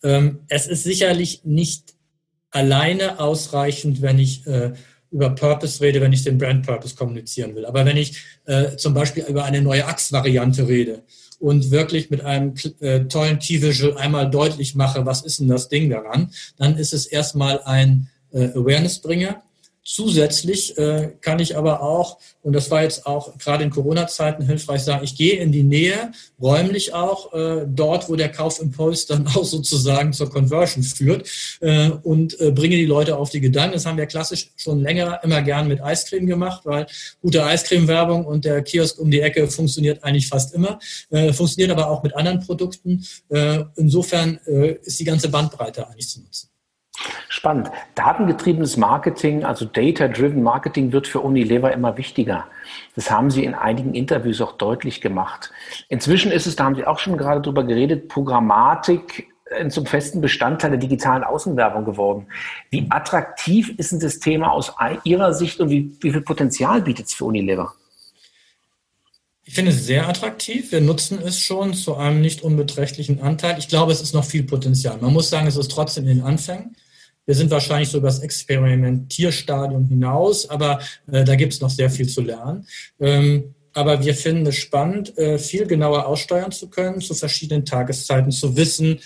Ähm, 0.01 0.46
es 0.48 0.65
ist 0.65 0.84
sicherlich 0.84 1.42
nicht 1.44 1.94
alleine 2.51 3.20
ausreichend, 3.20 4.01
wenn 4.01 4.18
ich 4.18 4.48
äh, 4.48 4.72
über 5.16 5.30
Purpose 5.30 5.80
rede, 5.80 6.02
wenn 6.02 6.12
ich 6.12 6.24
den 6.24 6.38
Brand 6.38 6.66
Purpose 6.66 6.94
kommunizieren 6.94 7.56
will. 7.56 7.66
Aber 7.66 7.86
wenn 7.86 7.96
ich 7.96 8.22
äh, 8.46 8.76
zum 8.76 8.94
Beispiel 8.94 9.24
über 9.24 9.46
eine 9.46 9.62
neue 9.62 9.86
Achsvariante 9.86 10.68
rede 10.68 11.04
und 11.40 11.72
wirklich 11.72 12.10
mit 12.10 12.20
einem 12.20 12.54
äh, 12.82 13.06
tollen 13.06 13.40
Key-Visual 13.40 13.98
einmal 13.98 14.30
deutlich 14.30 14.76
mache, 14.76 15.06
was 15.06 15.22
ist 15.22 15.40
denn 15.40 15.48
das 15.48 15.70
Ding 15.70 15.90
daran, 15.90 16.32
dann 16.58 16.78
ist 16.78 16.94
es 16.94 17.06
erstmal 17.06 17.62
ein 17.64 18.10
äh, 18.34 18.50
Awareness-Bringer 18.50 19.42
Zusätzlich 19.88 20.75
äh, 20.80 21.12
kann 21.22 21.38
ich 21.38 21.56
aber 21.56 21.84
auch, 21.84 22.18
und 22.42 22.54
das 22.54 22.72
war 22.72 22.82
jetzt 22.82 23.06
auch 23.06 23.38
gerade 23.38 23.63
in 23.63 23.70
Corona-Zeiten 23.70 24.44
hilfreich, 24.44 24.82
sagen, 24.82 25.04
ich 25.04 25.15
gehe 25.15 25.36
in 25.36 25.51
die 25.51 25.62
Nähe, 25.62 26.12
räumlich 26.42 26.96
auch, 26.96 27.32
äh, 27.34 27.68
dort, 27.68 28.10
wo 28.10 28.15
der 28.15 28.32
Kaufimpuls 28.32 29.06
dann 29.06 29.27
auch 29.36 29.44
sozusagen 29.44 30.12
zur 30.12 30.32
Conversion 30.32 30.84
führt 30.84 31.30
äh, 31.62 31.92
und 32.01 32.39
äh, 32.39 32.50
bringe 32.50 32.77
die 32.77 32.88
Leute 32.88 33.15
auf 33.15 33.30
die 33.30 33.42
Gedanken. 33.42 33.74
Das 33.74 33.86
haben 33.86 34.00
wir 34.00 34.08
klassisch 34.08 34.50
schon 34.58 34.82
länger 34.82 35.20
immer 35.24 35.44
gern 35.44 35.68
mit 35.68 35.84
Eiscreme 35.84 36.25
gemacht, 36.25 36.62
weil 36.65 36.88
gute 37.22 37.46
Eiscreme-Werbung 37.46 38.25
und 38.25 38.44
der 38.44 38.63
Kiosk 38.63 38.98
um 38.98 39.12
die 39.12 39.22
Ecke 39.22 39.48
funktioniert 39.48 40.04
eigentlich 40.04 40.27
fast 40.27 40.56
immer, 40.56 40.80
äh, 41.12 41.32
funktioniert 41.32 41.70
aber 41.70 41.92
auch 41.92 42.01
mit 42.01 42.15
anderen 42.15 42.39
Produkten. 42.39 43.06
Äh, 43.30 43.65
insofern 43.75 44.39
äh, 44.48 44.77
ist 44.82 45.00
die 45.00 45.06
ganze 45.06 45.30
Bandbreite 45.30 45.88
eigentlich 45.88 46.10
zu 46.10 46.22
nutzen. 46.22 46.50
Spannend. 47.30 47.70
Datengetriebenes 47.96 48.78
Marketing, 48.78 49.44
also 49.44 49.66
Data-Driven 49.66 50.42
Marketing 50.42 50.92
wird 50.92 51.08
für 51.08 51.20
Unilever 51.20 51.72
immer 51.72 51.98
wichtiger. 51.98 52.48
Das 52.96 53.12
haben 53.12 53.30
Sie 53.30 53.44
in 53.44 53.54
einigen 53.54 53.94
Interviews 53.94 54.42
auch 54.42 54.54
deutlich 54.54 55.02
gemacht. 55.02 55.52
Inzwischen 55.90 56.32
ist 56.32 56.48
es, 56.48 56.56
da 56.56 56.66
haben 56.66 56.75
Sie 56.75 56.86
auch 56.86 57.00
schon 57.00 57.18
gerade 57.18 57.42
drüber 57.42 57.64
geredet, 57.64 58.08
Programmatik 58.08 59.28
zum 59.70 59.86
festen 59.86 60.22
Bestandteil 60.22 60.72
der 60.72 60.80
digitalen 60.80 61.24
Außenwerbung 61.24 61.86
geworden. 61.86 62.28
Wie 62.72 62.88
attraktiv 62.90 63.74
ist 63.78 63.92
denn 63.92 64.00
das 64.00 64.20
Thema 64.20 64.52
aus 64.52 64.74
Ihrer 65.04 65.34
Sicht 65.34 65.60
und 65.60 65.70
wie, 65.70 65.96
wie 66.02 66.12
viel 66.12 66.22
Potenzial 66.22 66.82
bietet 66.82 67.08
es 67.08 67.14
für 67.14 67.25
Unilever? 67.25 67.74
Ich 69.44 69.54
finde 69.54 69.72
es 69.72 69.86
sehr 69.86 70.10
attraktiv. 70.10 70.72
Wir 70.72 70.82
nutzen 70.82 71.20
es 71.24 71.40
schon 71.40 71.75
zu 71.75 71.96
einem 71.96 72.22
nicht 72.22 72.42
unbeträchtlichen 72.42 73.22
Anteil. 73.22 73.60
Ich 73.60 73.68
glaube, 73.68 73.92
es 73.92 74.02
ist 74.02 74.16
noch 74.16 74.25
viel 74.25 74.44
Potenzial. 74.44 74.98
Man 75.00 75.14
muss 75.14 75.30
sagen, 75.30 75.46
es 75.46 75.56
ist 75.56 75.70
trotzdem 75.70 76.08
in 76.08 76.18
den 76.18 76.25
Anfängen. 76.25 76.75
Wir 77.25 77.36
sind 77.36 77.50
wahrscheinlich 77.51 77.89
so 77.89 77.98
über 77.98 78.08
das 78.08 78.20
Experimentierstadium 78.20 79.88
hinaus, 79.88 80.50
aber 80.50 80.79
äh, 81.12 81.24
da 81.24 81.36
gibt 81.36 81.53
es 81.53 81.62
noch 81.62 81.70
sehr 81.70 81.89
viel 81.89 82.08
zu 82.08 82.22
lernen. 82.22 82.67
Ähm, 83.00 83.55
aber 83.74 84.03
wir 84.03 84.15
finden 84.15 84.46
es 84.48 84.55
spannend, 84.55 85.17
äh, 85.17 85.38
viel 85.38 85.65
genauer 85.65 86.05
aussteuern 86.05 86.51
zu 86.51 86.70
können, 86.70 87.01
zu 87.01 87.13
verschiedenen 87.13 87.65
Tageszeiten, 87.65 88.32
zu 88.32 88.55
wissen, 88.55 89.00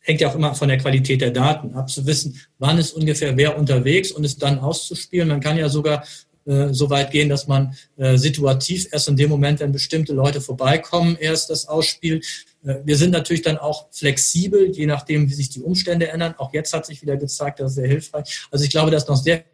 hängt 0.00 0.20
ja 0.20 0.30
auch 0.30 0.36
immer 0.36 0.54
von 0.54 0.68
der 0.68 0.78
Qualität 0.78 1.20
der 1.20 1.32
Daten 1.32 1.74
ab, 1.74 1.90
zu 1.90 2.06
wissen, 2.06 2.40
wann 2.58 2.78
ist 2.78 2.92
ungefähr 2.92 3.36
wer 3.36 3.58
unterwegs 3.58 4.12
und 4.12 4.24
es 4.24 4.38
dann 4.38 4.60
auszuspielen. 4.60 5.28
Man 5.28 5.40
kann 5.40 5.58
ja 5.58 5.68
sogar 5.68 6.04
äh, 6.46 6.72
so 6.72 6.90
weit 6.90 7.10
gehen, 7.10 7.28
dass 7.28 7.46
man 7.46 7.74
äh, 7.96 8.16
situativ 8.16 8.88
erst 8.92 9.08
in 9.08 9.16
dem 9.16 9.30
Moment, 9.30 9.60
wenn 9.60 9.72
bestimmte 9.72 10.12
Leute 10.12 10.40
vorbeikommen, 10.40 11.16
erst 11.18 11.50
das 11.50 11.66
ausspielt. 11.66 12.24
Äh, 12.64 12.76
wir 12.84 12.96
sind 12.96 13.10
natürlich 13.10 13.42
dann 13.42 13.58
auch 13.58 13.86
flexibel, 13.90 14.70
je 14.70 14.86
nachdem, 14.86 15.28
wie 15.28 15.34
sich 15.34 15.50
die 15.50 15.60
Umstände 15.60 16.08
ändern. 16.08 16.34
Auch 16.38 16.52
jetzt 16.52 16.72
hat 16.72 16.86
sich 16.86 17.02
wieder 17.02 17.16
gezeigt, 17.16 17.60
das 17.60 17.72
ist 17.72 17.76
sehr 17.76 17.88
hilfreich. 17.88 18.46
Also 18.50 18.64
ich 18.64 18.70
glaube, 18.70 18.90
da 18.90 18.96
ist 18.96 19.08
noch 19.08 19.16
sehr 19.16 19.44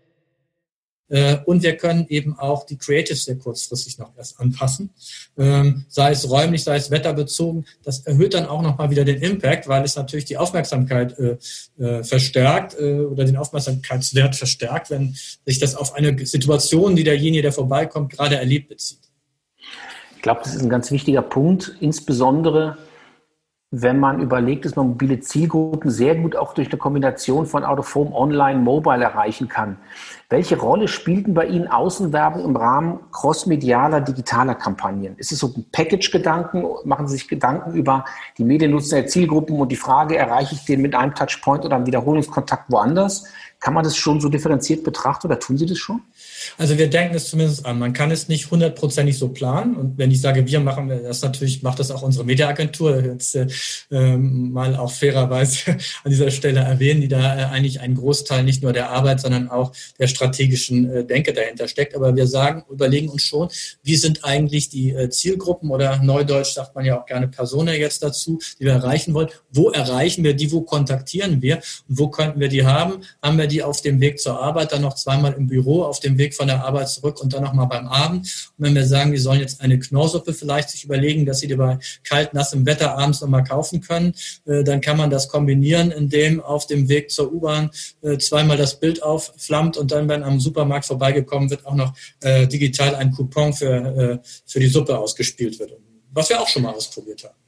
und 1.45 1.63
wir 1.63 1.77
können 1.77 2.07
eben 2.09 2.39
auch 2.39 2.65
die 2.65 2.79
Creatives 2.79 3.25
sehr 3.25 3.37
kurzfristig 3.37 3.99
noch 3.99 4.17
erst 4.17 4.41
anpassen, 4.41 4.91
ähm, 5.37 5.85
sei 5.89 6.13
es 6.13 6.29
räumlich, 6.31 6.65
sei 6.65 6.77
es 6.77 6.91
wetterbezogen. 6.91 7.67
Das 7.83 8.01
erhöht 8.07 8.35
dann 8.35 8.47
auch 8.47 8.63
nochmal 8.63 8.91
wieder 8.91 9.05
den 9.05 9.21
Impact, 9.21 9.69
weil 9.69 9.85
es 9.85 9.95
natürlich 9.97 10.25
die 10.25 10.39
Aufmerksamkeit 10.39 11.19
äh, 11.19 11.37
äh, 11.79 12.03
verstärkt 12.03 12.79
oder 12.79 13.25
den 13.25 13.37
Aufmerksamkeitswert 13.37 14.37
verstärkt, 14.37 14.91
wenn 14.91 15.15
sich 15.45 15.59
das 15.59 15.75
auf 15.75 15.95
eine 15.95 16.27
Situation, 16.27 16.97
die 16.97 17.05
derjenige, 17.05 17.43
der 17.43 17.53
vorbeikommt, 17.53 18.13
gerade 18.13 18.37
erlebt, 18.37 18.69
bezieht. 18.69 19.01
Ich 20.17 20.23
glaube, 20.23 20.41
das 20.45 20.55
ist 20.55 20.63
ein 20.63 20.71
ganz 20.71 20.91
wichtiger 20.91 21.23
Punkt, 21.23 21.75
insbesondere 21.81 22.79
wenn 23.75 23.99
man 23.99 24.21
überlegt, 24.21 24.67
dass 24.67 24.77
man 24.77 24.89
mobile 24.89 25.21
Zielgruppen 25.21 25.91
sehr 25.91 26.15
gut 26.15 26.37
auch 26.37 26.53
durch 26.53 26.69
eine 26.69 26.77
Kombination 26.77 27.47
von 27.47 27.65
Autoform 27.65 28.13
Online, 28.13 28.61
Mobile 28.61 29.03
erreichen 29.03 29.49
kann. 29.49 29.79
Welche 30.29 30.59
Rolle 30.59 30.89
spielten 30.89 31.33
bei 31.33 31.47
Ihnen 31.47 31.69
Außenwerbung 31.69 32.45
im 32.45 32.55
Rahmen 32.55 33.01
crossmedialer 33.13 34.03
digitaler 34.03 34.57
Kampagnen? 34.57 35.17
Ist 35.17 35.33
es 35.33 35.39
so 35.39 35.55
ein 35.57 35.65
Package-Gedanken? 35.73 36.67
Machen 36.85 37.09
Sie 37.09 37.15
sich 37.15 37.29
Gedanken 37.29 37.73
über 37.73 38.05
die 38.37 38.45
Mediennutzer 38.45 38.97
der 38.97 39.07
Zielgruppen 39.07 39.59
und 39.59 39.73
die 39.73 39.77
Frage, 39.77 40.19
erreiche 40.19 40.55
ich 40.55 40.67
den 40.67 40.83
mit 40.83 40.95
einem 40.95 41.15
Touchpoint 41.15 41.65
oder 41.65 41.77
einem 41.77 41.87
Wiederholungskontakt 41.87 42.71
woanders? 42.71 43.25
Kann 43.59 43.73
man 43.73 43.85
das 43.85 43.97
schon 43.97 44.21
so 44.21 44.29
differenziert 44.29 44.85
betrachten 44.85 45.29
oder 45.29 45.39
tun 45.39 45.57
Sie 45.57 45.65
das 45.65 45.79
schon? 45.79 46.03
Also 46.59 46.79
wir 46.79 46.89
denken 46.89 47.15
es 47.15 47.29
zumindest 47.29 47.67
an. 47.67 47.79
Man 47.79 47.93
kann 47.93 48.11
es 48.11 48.29
nicht 48.29 48.51
hundertprozentig 48.51 49.19
so 49.19 49.29
planen. 49.29 49.77
Und 49.77 49.99
wenn 49.99 50.11
ich 50.11 50.21
sage, 50.21 50.47
wir 50.47 50.61
machen 50.61 50.89
das 50.89 51.23
natürlich, 51.23 51.63
macht 51.63 51.79
das 51.79 51.91
auch 51.91 52.03
unsere 52.03 52.25
Mediaagentur. 52.25 53.03
Jetzt 53.05 53.35
äh, 53.35 53.47
ähm, 53.91 54.53
mal 54.53 54.77
auch 54.77 54.93
fairerweise 54.93 55.73
an 56.05 56.11
dieser 56.11 56.31
Stelle 56.31 56.61
erwähnen, 56.61 57.01
die 57.01 57.09
da 57.09 57.39
äh, 57.39 57.45
eigentlich 57.45 57.81
einen 57.81 57.95
Großteil 57.95 58.45
nicht 58.45 58.63
nur 58.63 58.73
der 58.73 58.91
Arbeit, 58.91 59.21
sondern 59.21 59.49
auch 59.49 59.73
der 59.99 60.09
strategischen 60.09 60.91
äh, 60.91 61.05
Denke 61.05 61.33
dahinter 61.33 61.69
steckt. 61.69 61.95
Aber 61.95 62.15
wir 62.17 62.27
sagen, 62.27 62.65
überlegen 62.71 63.09
uns 63.09 63.23
schon, 63.23 63.49
wie 63.83 63.97
sind 63.97 64.25
eigentlich 64.25 64.69
die 64.69 64.91
äh, 64.91 65.11
Zielgruppen 65.11 65.71
oder 65.71 66.03
Neudeutsch 66.03 66.55
sagt 66.55 66.75
man 66.75 66.85
ja 66.85 67.01
auch 67.01 67.07
gerne 67.07 67.29
Personen 67.29 67.75
jetzt 67.75 68.03
dazu, 68.03 68.39
die 68.59 68.65
wir 68.65 68.73
erreichen 68.73 69.15
wollen. 69.15 69.29
Wo 69.51 69.71
erreichen 69.71 70.25
wir 70.25 70.35
die? 70.35 70.53
Wo 70.53 70.63
kontaktieren 70.63 71.43
wir? 71.43 71.57
Und 71.89 71.99
wo 71.99 72.09
könnten 72.09 72.41
wir 72.41 72.49
die 72.49 72.65
haben? 72.65 73.03
Haben 73.23 73.39
wir 73.39 73.47
die 73.47 73.63
auf 73.63 73.81
dem 73.83 74.01
Weg 74.01 74.21
zur 74.21 74.41
Arbeit, 74.41 74.73
dann 74.73 74.83
noch 74.83 74.95
zweimal 74.95 75.33
im 75.33 75.47
Büro, 75.47 75.83
auf 75.83 76.01
dem 76.01 76.19
Weg 76.19 76.32
von 76.35 76.47
der 76.47 76.65
Arbeit 76.65 76.89
zurück 76.89 77.21
und 77.21 77.33
dann 77.33 77.43
nochmal 77.43 77.67
beim 77.67 77.87
Abend. 77.87 78.53
Und 78.59 78.65
wenn 78.65 78.75
wir 78.75 78.87
sagen, 78.87 79.13
wir 79.13 79.21
sollen 79.21 79.41
jetzt 79.41 79.61
eine 79.61 79.79
Knorrsuppe 79.79 80.35
vielleicht 80.35 80.71
sich 80.71 80.85
überlegen, 80.85 81.27
dass 81.27 81.41
sie 81.41 81.49
die 81.49 81.57
bei 81.57 81.79
kalt, 82.05 82.35
nassem 82.35 82.67
Wetter 82.67 82.97
abends 82.99 83.21
nochmal 83.21 83.45
kaufen 83.45 83.81
können, 83.81 84.15
äh, 84.47 84.65
dann 84.65 84.81
kann 84.81 84.97
man 84.97 85.11
das 85.11 85.29
kombinieren, 85.29 85.91
indem 85.91 86.41
auf 86.41 86.67
dem 86.67 86.89
Weg 86.89 87.11
zur 87.11 87.33
U-Bahn 87.33 87.71
äh, 88.03 88.19
zweimal 88.19 88.57
das 88.57 88.79
Bild 88.79 89.03
aufflammt 89.03 89.77
und 89.77 89.91
dann, 89.93 90.09
wenn 90.09 90.23
am 90.23 90.41
Supermarkt 90.41 90.87
vorbeigekommen 90.87 91.51
wird, 91.51 91.67
auch 91.67 91.75
noch 91.75 91.95
äh, 92.21 92.47
digital 92.47 92.95
ein 92.95 93.13
Coupon 93.13 93.53
für, 93.53 94.21
für 94.47 94.61
die 94.61 94.69
Suppe 94.69 94.99
ausgespielt 94.99 95.59
wird. 95.59 95.73
Was 96.13 96.29
wir 96.29 96.41
auch 96.41 96.49
schon 96.49 96.63
mal 96.63 96.75
ausprobiert 96.75 97.25
haben. 97.25 97.42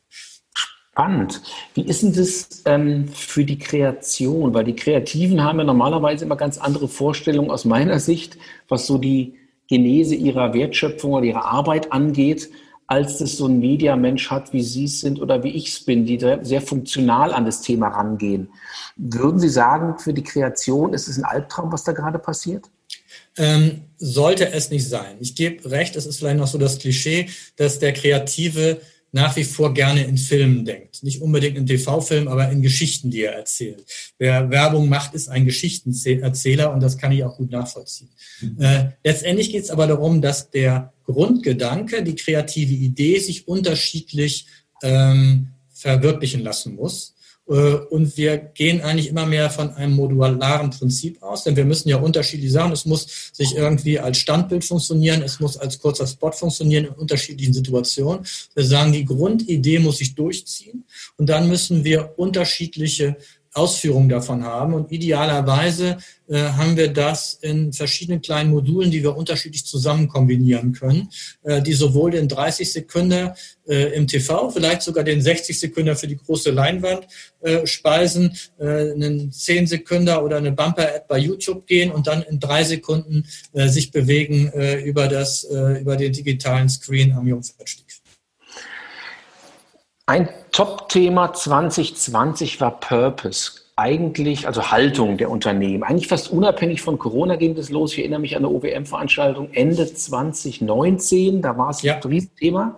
Spannend. 0.95 1.43
Wie 1.75 1.83
ist 1.83 2.05
denn 2.05 2.13
das 2.13 2.63
ähm, 2.67 3.09
für 3.09 3.45
die 3.45 3.59
Kreation? 3.59 4.55
Weil 4.55 4.63
die 4.63 4.77
Kreativen 4.77 5.43
haben 5.43 5.59
ja 5.59 5.65
normalerweise 5.65 6.25
immer 6.25 6.37
ganz 6.37 6.57
andere 6.57 6.87
Vorstellungen 6.87 7.51
aus 7.51 7.65
meiner 7.65 7.99
Sicht, 7.99 8.39
was 8.69 8.87
so 8.87 8.97
die 8.97 9.35
Genese 9.67 10.15
ihrer 10.15 10.55
Wertschöpfung 10.55 11.15
oder 11.15 11.25
ihrer 11.25 11.47
Arbeit 11.47 11.91
angeht, 11.91 12.49
als 12.87 13.19
das 13.19 13.37
so 13.37 13.49
ein 13.49 13.59
Mediamensch 13.59 14.31
hat, 14.31 14.53
wie 14.53 14.63
Sie 14.63 14.85
es 14.85 15.01
sind 15.01 15.21
oder 15.21 15.43
wie 15.43 15.49
ich 15.49 15.71
es 15.71 15.85
bin, 15.85 16.07
die 16.07 16.21
sehr 16.43 16.61
funktional 16.61 17.33
an 17.33 17.45
das 17.45 17.61
Thema 17.61 17.89
rangehen. 17.89 18.51
Würden 18.95 19.41
Sie 19.41 19.49
sagen, 19.49 19.99
für 19.99 20.13
die 20.13 20.23
Kreation 20.23 20.95
ist 20.95 21.09
es 21.09 21.19
ein 21.19 21.25
Albtraum, 21.25 21.73
was 21.73 21.83
da 21.83 21.91
gerade 21.91 22.21
passiert? 22.21 22.71
Ähm, 23.37 23.83
sollte 23.97 24.53
es 24.53 24.71
nicht 24.71 24.89
sein. 24.89 25.17
Ich 25.19 25.35
gebe 25.35 25.69
recht, 25.73 25.97
es 25.97 26.07
ist 26.07 26.19
vielleicht 26.19 26.39
noch 26.39 26.47
so 26.47 26.59
das 26.59 26.79
Klischee, 26.79 27.31
dass 27.57 27.81
der 27.81 27.93
Kreative 27.93 28.81
nach 29.15 29.37
wie 29.37 29.45
vor 29.45 29.73
gerne 29.73 30.03
in 30.03 30.19
Filmen 30.19 30.65
denkt. 30.65 31.05
Nicht 31.05 31.23
unbedingt 31.23 31.57
in 31.57 31.67
TV-Filmen, 31.67 32.27
aber 32.27 32.51
in 32.51 32.63
Geschichten, 32.63 33.13
die 33.13 33.23
er 33.23 33.35
erzählt. 33.35 33.85
Wer 34.19 34.51
Werbung 34.51 34.89
macht, 34.89 35.15
ist 35.15 35.29
ein 35.29 35.45
Geschichtenerzähler 35.45 36.75
und 36.75 36.83
das 36.83 36.99
kann 36.99 37.13
ich 37.13 37.23
auch 37.23 37.37
gut 37.37 37.53
nachvollziehen. 37.53 38.11
Mhm. 38.41 38.61
Äh, 38.61 38.89
letztendlich 39.05 39.53
geht 39.53 39.63
es 39.63 39.71
aber 39.71 39.87
darum, 39.87 40.21
dass 40.21 40.51
der 40.51 40.93
Grundgedanke, 41.05 42.03
die 42.03 42.17
kreative 42.17 42.75
Idee 42.75 43.21
sich 43.21 43.47
unterschiedlich 43.47 44.47
ähm, 44.83 45.51
verwirklichen 45.73 46.43
lassen 46.43 46.75
muss. 46.75 47.14
Äh, 47.49 47.53
und 47.53 48.17
wir 48.17 48.39
gehen 48.39 48.81
eigentlich 48.81 49.09
immer 49.09 49.27
mehr 49.27 49.51
von 49.51 49.71
einem 49.75 49.95
modularen 49.95 50.71
Prinzip 50.71 51.23
aus, 51.23 51.45
denn 51.45 51.57
wir 51.57 51.65
müssen 51.65 51.89
ja 51.89 51.97
unterschiedliche 51.97 52.53
Sachen. 52.53 52.73
Es 52.73 52.87
muss 52.87 53.31
sich 53.33 53.55
irgendwie 53.57 53.99
als 53.99 54.19
Standbild 54.19 54.65
funktionieren, 54.65 55.23
es 55.23 55.41
muss 55.41 55.57
als 55.57 55.79
kurzer 55.79 56.07
Spot 56.07 56.33
funktionieren 56.33 56.87
in 56.87 56.93
unterschiedlichen 56.93 57.53
Situationen. 57.53 58.25
Wir 58.55 58.65
sagen, 58.65 58.93
die 58.93 59.05
Grundidee 59.05 59.79
muss 59.79 59.99
sich 59.99 60.15
durchziehen 60.15 60.85
und 61.17 61.29
dann 61.29 61.49
müssen 61.49 61.85
wir 61.85 62.15
unterschiedliche 62.17 63.17
Ausführungen 63.55 64.09
davon 64.09 64.45
haben. 64.45 64.75
Und 64.75 64.91
idealerweise 64.91 65.99
äh, 66.29 66.39
haben 66.43 66.77
wir 66.77 66.93
das 66.93 67.35
in 67.35 67.73
verschiedenen 67.73 68.21
kleinen 68.21 68.51
Modulen, 68.51 68.91
die 68.91 69.03
wir 69.03 69.17
unterschiedlich 69.17 69.65
zusammen 69.65 70.09
kombinieren 70.09 70.73
können, 70.73 71.09
äh, 71.45 71.63
die 71.63 71.73
sowohl 71.73 72.11
den 72.11 72.29
30 72.29 72.73
Sekunden 72.73 73.31
äh, 73.67 73.95
im 73.95 74.09
TV, 74.09 74.51
vielleicht 74.51 74.83
sogar 74.83 75.05
den 75.05 75.23
60 75.23 75.59
Sekunden 75.59 75.95
für 75.97 76.09
die 76.09 76.17
große 76.17 76.51
Leinwand 76.51 77.07
äh, 77.43 77.65
speisen, 77.67 78.37
äh, 78.59 78.93
einen 78.93 79.31
10 79.31 79.69
Sekunden 79.69 80.17
oder 80.17 80.39
eine 80.39 80.53
Bumper-Ad 80.53 81.05
bei 81.09 81.19
YouTube 81.19 81.67
gehen 81.67 81.93
und 81.93 82.09
dann 82.09 82.23
in 82.23 82.41
drei 82.41 82.65
Sekunden 82.65 83.25
äh, 83.53 83.69
sich 83.69 83.93
bewegen 83.93 84.51
äh, 84.53 84.81
über, 84.81 85.07
das, 85.07 85.45
äh, 85.45 85.81
über 85.81 85.97
den 85.97 86.13
digitalen 86.13 86.69
Screen 86.69 87.13
am 87.13 87.27
Jungfernstieg. 87.27 88.04
Ein 90.07 90.29
Top-Thema 90.53 91.33
2020 91.33 92.61
war 92.61 92.79
Purpose. 92.79 93.53
Eigentlich, 93.77 94.47
also 94.47 94.71
Haltung 94.71 95.17
der 95.17 95.31
Unternehmen. 95.31 95.83
Eigentlich 95.83 96.09
fast 96.09 96.31
unabhängig 96.31 96.83
von 96.83 96.99
Corona 96.99 97.37
ging 97.37 97.55
das 97.55 97.71
los. 97.71 97.95
Ich 97.95 98.01
erinnere 98.01 98.21
mich 98.21 98.37
an 98.37 98.45
eine 98.45 98.55
OWM-Veranstaltung 98.55 99.51
Ende 99.53 99.93
2019. 99.93 101.41
Da 101.41 101.57
war 101.57 101.71
es 101.71 101.81
ja. 101.81 101.95
ein 101.95 102.03
Riesenthema. 102.03 102.77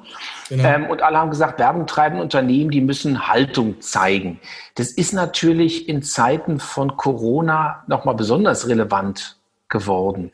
Genau. 0.49 0.64
Ähm, 0.64 0.87
und 0.87 1.02
alle 1.02 1.18
haben 1.18 1.30
gesagt, 1.30 1.59
Werbung 1.59 1.88
treiben 1.88 2.21
Unternehmen, 2.21 2.71
die 2.71 2.80
müssen 2.80 3.26
Haltung 3.26 3.80
zeigen. 3.80 4.38
Das 4.76 4.92
ist 4.92 5.12
natürlich 5.12 5.88
in 5.88 6.02
Zeiten 6.02 6.61
von 6.61 6.97
Corona 6.97 7.83
nochmal 7.88 8.14
besonders 8.14 8.68
relevant 8.68 9.37
geworden. 9.68 10.30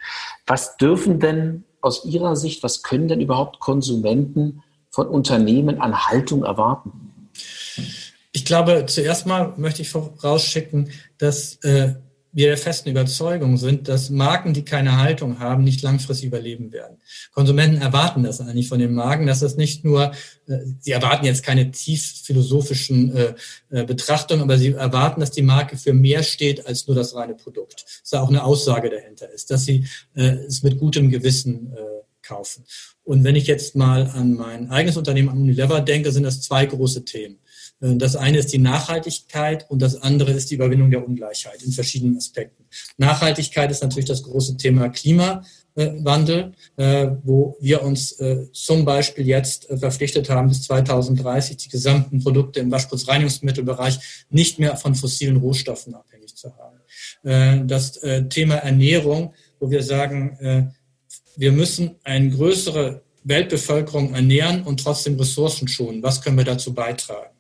Was 0.47 0.77
dürfen 0.77 1.21
denn 1.21 1.65
aus 1.81 2.05
Ihrer 2.05 2.37
Sicht, 2.37 2.63
was 2.63 2.83
können 2.83 3.09
denn 3.09 3.23
überhaupt 3.23 3.61
Konsumenten 3.61 4.63
von 4.93 5.09
Unternehmen 5.09 5.81
an 5.81 6.07
Haltung 6.07 6.45
erwarten? 6.45 6.93
Ich 8.31 8.45
glaube, 8.45 8.87
zuerst 8.87 9.27
mal 9.27 9.55
möchte 9.57 9.83
ich 9.83 9.91
vorausschicken, 9.91 10.91
dass 11.19 11.57
äh, 11.65 11.95
wir 12.33 12.47
der 12.47 12.57
festen 12.57 12.89
Überzeugung 12.89 13.59
sind, 13.59 13.89
dass 13.89 14.09
Marken, 14.09 14.55
die 14.55 14.65
keine 14.65 14.97
Haltung 14.97 15.39
haben, 15.39 15.65
nicht 15.65 15.83
langfristig 15.83 16.29
überleben 16.29 16.73
werden. 16.73 16.97
Konsumenten 17.33 17.83
erwarten 17.83 18.23
das 18.23 18.41
eigentlich 18.41 18.69
von 18.69 18.79
den 18.79 18.95
Marken, 18.95 19.27
dass 19.27 19.41
das 19.41 19.57
nicht 19.57 19.85
nur, 19.85 20.13
äh, 20.49 20.59
sie 20.81 20.93
erwarten 20.93 21.27
jetzt 21.27 21.43
keine 21.43 21.71
tief 21.71 22.23
philosophischen 22.25 23.15
äh, 23.15 23.35
äh, 23.71 23.85
Betrachtungen, 23.85 24.43
aber 24.43 24.57
sie 24.57 24.73
erwarten, 24.73 25.21
dass 25.21 25.31
die 25.31 25.43
Marke 25.43 25.77
für 25.77 25.93
mehr 25.93 26.23
steht 26.23 26.67
als 26.67 26.87
nur 26.87 26.97
das 26.97 27.15
reine 27.15 27.35
Produkt. 27.35 27.85
Dass 28.01 28.11
da 28.11 28.23
auch 28.23 28.31
eine 28.31 28.45
Aussage 28.45 28.89
dahinter 28.89 29.31
ist, 29.31 29.51
dass 29.51 29.67
sie 29.67 29.87
äh, 30.15 30.37
es 30.47 30.63
mit 30.63 30.79
gutem 30.79 31.11
Gewissen 31.11 31.75
äh, 31.75 32.02
kaufen. 32.23 32.65
Und 33.05 33.25
wenn 33.25 33.37
ich 33.37 33.47
jetzt 33.47 33.75
mal 33.77 34.07
an 34.07 34.35
mein 34.35 34.71
eigenes 34.71 34.97
Unternehmen, 34.97 35.29
an 35.29 35.39
Unilever 35.39 35.81
denke, 35.81 36.13
sind 36.13 36.23
das 36.23 36.41
zwei 36.41 36.67
große 36.67 37.05
Themen. 37.05 37.39
Äh, 37.83 37.97
das 37.97 38.17
eine 38.17 38.39
ist 38.39 38.53
die 38.53 38.59
Nachhaltigkeit 38.59 39.69
und 39.69 39.83
das 39.83 40.01
andere 40.01 40.33
ist 40.33 40.51
die 40.51 40.55
Überwindung 40.55 40.91
der 40.91 41.07
Ungleichheit 41.07 41.63
in 41.63 41.73
verschiedenen 41.73 42.17
Aspekten. 42.17 42.65
Nachhaltigkeit 42.97 43.71
ist 43.71 43.83
natürlich 43.83 44.07
das 44.07 44.23
große 44.23 44.57
Thema 44.57 44.89
Klimawandel, 44.89 46.53
äh, 46.77 47.09
wo 47.25 47.57
wir 47.61 47.83
uns 47.83 48.13
äh, 48.13 48.47
zum 48.53 48.85
Beispiel 48.85 49.27
jetzt 49.27 49.67
verpflichtet 49.67 50.31
haben, 50.31 50.49
bis 50.49 50.63
2030 50.63 51.57
die 51.57 51.69
gesamten 51.69 52.23
Produkte 52.23 52.61
im 52.61 52.71
Waschputzreinigungsmittelbereich 52.71 54.27
nicht 54.31 54.59
mehr 54.59 54.77
von 54.77 54.95
fossilen 54.95 55.37
Rohstoffen 55.37 55.95
abhängig 55.95 56.35
zu 56.37 56.53
haben. 56.57 56.79
Das 57.25 58.01
Thema 58.31 58.57
Ernährung, 58.57 59.33
wo 59.61 59.71
wir 59.71 59.85
sagen, 59.85 60.73
wir 61.37 61.53
müssen 61.53 61.97
eine 62.05 62.31
größere 62.31 63.03
Weltbevölkerung 63.25 64.15
ernähren 64.15 64.63
und 64.65 64.81
trotzdem 64.81 65.17
Ressourcen 65.19 65.69
schonen. 65.69 66.03
Was 66.03 66.23
können 66.23 66.37
wir 66.37 66.45
dazu 66.45 66.75
beitragen? 66.75 67.33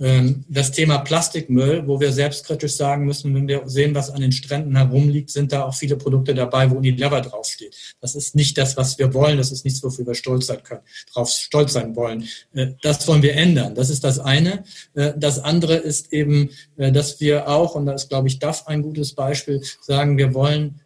Ähm, 0.00 0.44
das 0.48 0.72
Thema 0.72 0.98
Plastikmüll, 0.98 1.86
wo 1.86 2.00
wir 2.00 2.12
selbstkritisch 2.12 2.74
sagen 2.74 3.04
müssen, 3.04 3.32
wenn 3.32 3.46
wir 3.46 3.62
sehen, 3.66 3.94
was 3.94 4.10
an 4.10 4.22
den 4.22 4.32
Stränden 4.32 4.76
herumliegt, 4.76 5.30
sind 5.30 5.52
da 5.52 5.64
auch 5.64 5.74
viele 5.74 5.96
Produkte 5.96 6.34
dabei, 6.34 6.68
wo 6.68 6.76
Unilever 6.76 7.20
draufsteht. 7.20 7.76
Das 8.00 8.16
ist 8.16 8.34
nicht 8.34 8.58
das, 8.58 8.76
was 8.76 8.98
wir 8.98 9.14
wollen. 9.14 9.38
Das 9.38 9.52
ist 9.52 9.64
nichts, 9.64 9.82
wofür 9.84 10.04
wir 10.04 10.14
stolz 10.14 10.46
sein 10.46 10.62
können, 10.64 10.80
darauf 11.14 11.30
stolz 11.30 11.74
sein 11.74 11.94
wollen. 11.94 12.24
Äh, 12.52 12.72
das 12.82 13.06
wollen 13.06 13.22
wir 13.22 13.34
ändern. 13.36 13.76
Das 13.76 13.88
ist 13.88 14.02
das 14.02 14.18
eine. 14.18 14.64
Äh, 14.94 15.12
das 15.16 15.38
andere 15.38 15.76
ist 15.76 16.12
eben, 16.12 16.50
äh, 16.76 16.90
dass 16.90 17.20
wir 17.20 17.48
auch, 17.48 17.76
und 17.76 17.86
da 17.86 17.92
ist, 17.92 18.08
glaube 18.08 18.26
ich, 18.26 18.40
DAF 18.40 18.66
ein 18.66 18.82
gutes 18.82 19.12
Beispiel, 19.12 19.62
sagen, 19.80 20.18
wir 20.18 20.34
wollen 20.34 20.80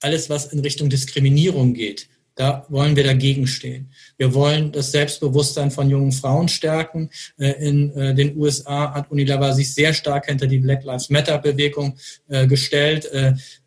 alles, 0.00 0.30
was 0.30 0.46
in 0.46 0.60
Richtung 0.60 0.88
Diskriminierung 0.88 1.74
geht, 1.74 2.08
da 2.40 2.64
wollen 2.70 2.96
wir 2.96 3.04
dagegen 3.04 3.46
stehen. 3.46 3.90
Wir 4.16 4.32
wollen 4.32 4.72
das 4.72 4.92
Selbstbewusstsein 4.92 5.70
von 5.70 5.90
jungen 5.90 6.12
Frauen 6.12 6.48
stärken. 6.48 7.10
Äh, 7.38 7.50
in 7.68 7.90
äh, 7.94 8.14
den 8.14 8.34
USA 8.36 8.94
hat 8.94 9.10
Unilever 9.10 9.52
sich 9.52 9.74
sehr 9.74 9.92
stark 9.92 10.26
hinter 10.26 10.46
die 10.46 10.58
Black 10.58 10.82
Lives 10.84 11.10
Matter 11.10 11.36
Bewegung 11.38 11.98
äh, 12.28 12.46
gestellt. 12.46 13.10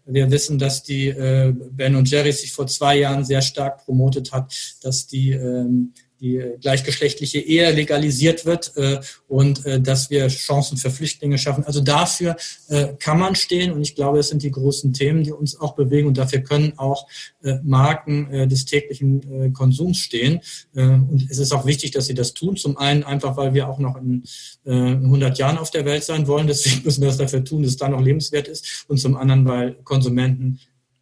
Wir 0.05 0.29
wissen, 0.31 0.59
dass 0.59 0.83
die 0.83 1.13
Ben 1.13 2.03
Jerry 2.03 2.33
sich 2.33 2.51
vor 2.51 2.67
zwei 2.67 2.97
Jahren 2.97 3.23
sehr 3.23 3.41
stark 3.41 3.85
promotet 3.85 4.33
hat, 4.33 4.53
dass 4.81 5.07
die 5.07 5.31
ähm, 5.31 5.93
die 6.23 6.41
gleichgeschlechtliche 6.61 7.39
Ehe 7.39 7.69
legalisiert 7.71 8.45
wird 8.45 8.71
äh, 8.77 9.01
und 9.27 9.65
äh, 9.65 9.81
dass 9.81 10.09
wir 10.09 10.29
Chancen 10.29 10.77
für 10.77 10.89
Flüchtlinge 10.89 11.37
schaffen. 11.37 11.65
Also 11.65 11.81
dafür 11.81 12.37
äh, 12.69 12.93
kann 12.97 13.19
man 13.19 13.35
stehen 13.35 13.73
und 13.73 13.81
ich 13.81 13.93
glaube, 13.93 14.19
es 14.19 14.29
sind 14.29 14.41
die 14.41 14.51
großen 14.51 14.93
Themen, 14.93 15.23
die 15.23 15.33
uns 15.33 15.59
auch 15.59 15.75
bewegen 15.75 16.07
und 16.07 16.17
dafür 16.17 16.39
können 16.39 16.73
auch 16.77 17.07
Marken 17.63 18.47
des 18.47 18.65
täglichen 18.65 19.53
Konsums 19.53 19.97
stehen. 19.97 20.39
Und 20.73 21.27
es 21.29 21.39
ist 21.39 21.51
auch 21.51 21.65
wichtig, 21.65 21.91
dass 21.91 22.05
sie 22.05 22.13
das 22.13 22.33
tun. 22.33 22.55
Zum 22.55 22.77
einen 22.77 23.03
einfach, 23.03 23.35
weil 23.35 23.53
wir 23.53 23.67
auch 23.67 23.79
noch 23.79 23.97
in, 23.97 24.23
äh, 24.65 24.71
100 24.71 25.37
Jahren 25.37 25.57
auf 25.57 25.71
der 25.71 25.85
Welt 25.85 26.03
sein 26.03 26.27
wollen. 26.27 26.47
Deswegen 26.47 26.83
müssen 26.85 27.01
wir 27.01 27.09
das 27.09 27.17
dafür 27.17 27.43
tun, 27.43 27.63
dass 27.63 27.71
es 27.71 27.77
da 27.77 27.89
noch 27.89 28.01
lebenswert 28.01 28.47
ist. 28.47 28.85
Und 28.87 28.97
zum 28.97 29.17
anderen, 29.17 29.45
weil 29.45 29.73
Konsumenten 29.83 30.59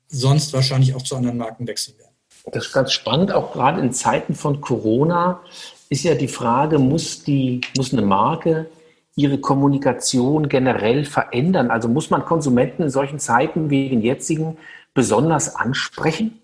sonst 0.08 0.54
wahrscheinlich 0.54 0.94
auch 0.96 1.04
zu 1.04 1.16
anderen 1.16 1.38
Marken 1.38 1.68
wechseln 1.68 1.98
werden. 1.98 2.11
Das 2.46 2.68
ist 2.68 2.74
ganz 2.74 2.92
spannend, 2.92 3.32
auch 3.32 3.54
gerade 3.54 3.80
in 3.82 3.94
Zeiten 3.94 4.36
von 4.36 4.62
Corona 4.62 5.42
ist 5.90 6.04
ja 6.04 6.16
die 6.16 6.30
Frage, 6.30 6.80
muss, 6.80 7.24
die, 7.24 7.62
muss 7.76 7.92
eine 7.92 8.02
Marke 8.02 8.70
ihre 9.16 9.40
Kommunikation 9.40 10.48
generell 10.48 11.06
verändern? 11.06 11.70
Also 11.70 11.90
muss 11.90 12.10
man 12.10 12.24
Konsumenten 12.24 12.84
in 12.84 12.90
solchen 12.90 13.20
Zeiten 13.20 13.70
wie 13.70 13.90
den 13.90 14.02
jetzigen 14.02 14.58
besonders 14.94 15.56
ansprechen? 15.56 16.40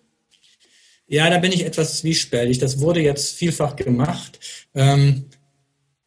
Ja, 1.08 1.30
da 1.30 1.38
bin 1.39 1.54
ich 1.54 1.66
etwas 1.66 2.00
zwiespältig. 2.00 2.60
Das 2.60 2.82
wurde 2.82 3.00
jetzt 3.00 3.38
vielfach 3.38 3.77
gemacht. 3.77 4.39
Ähm, 4.75 5.25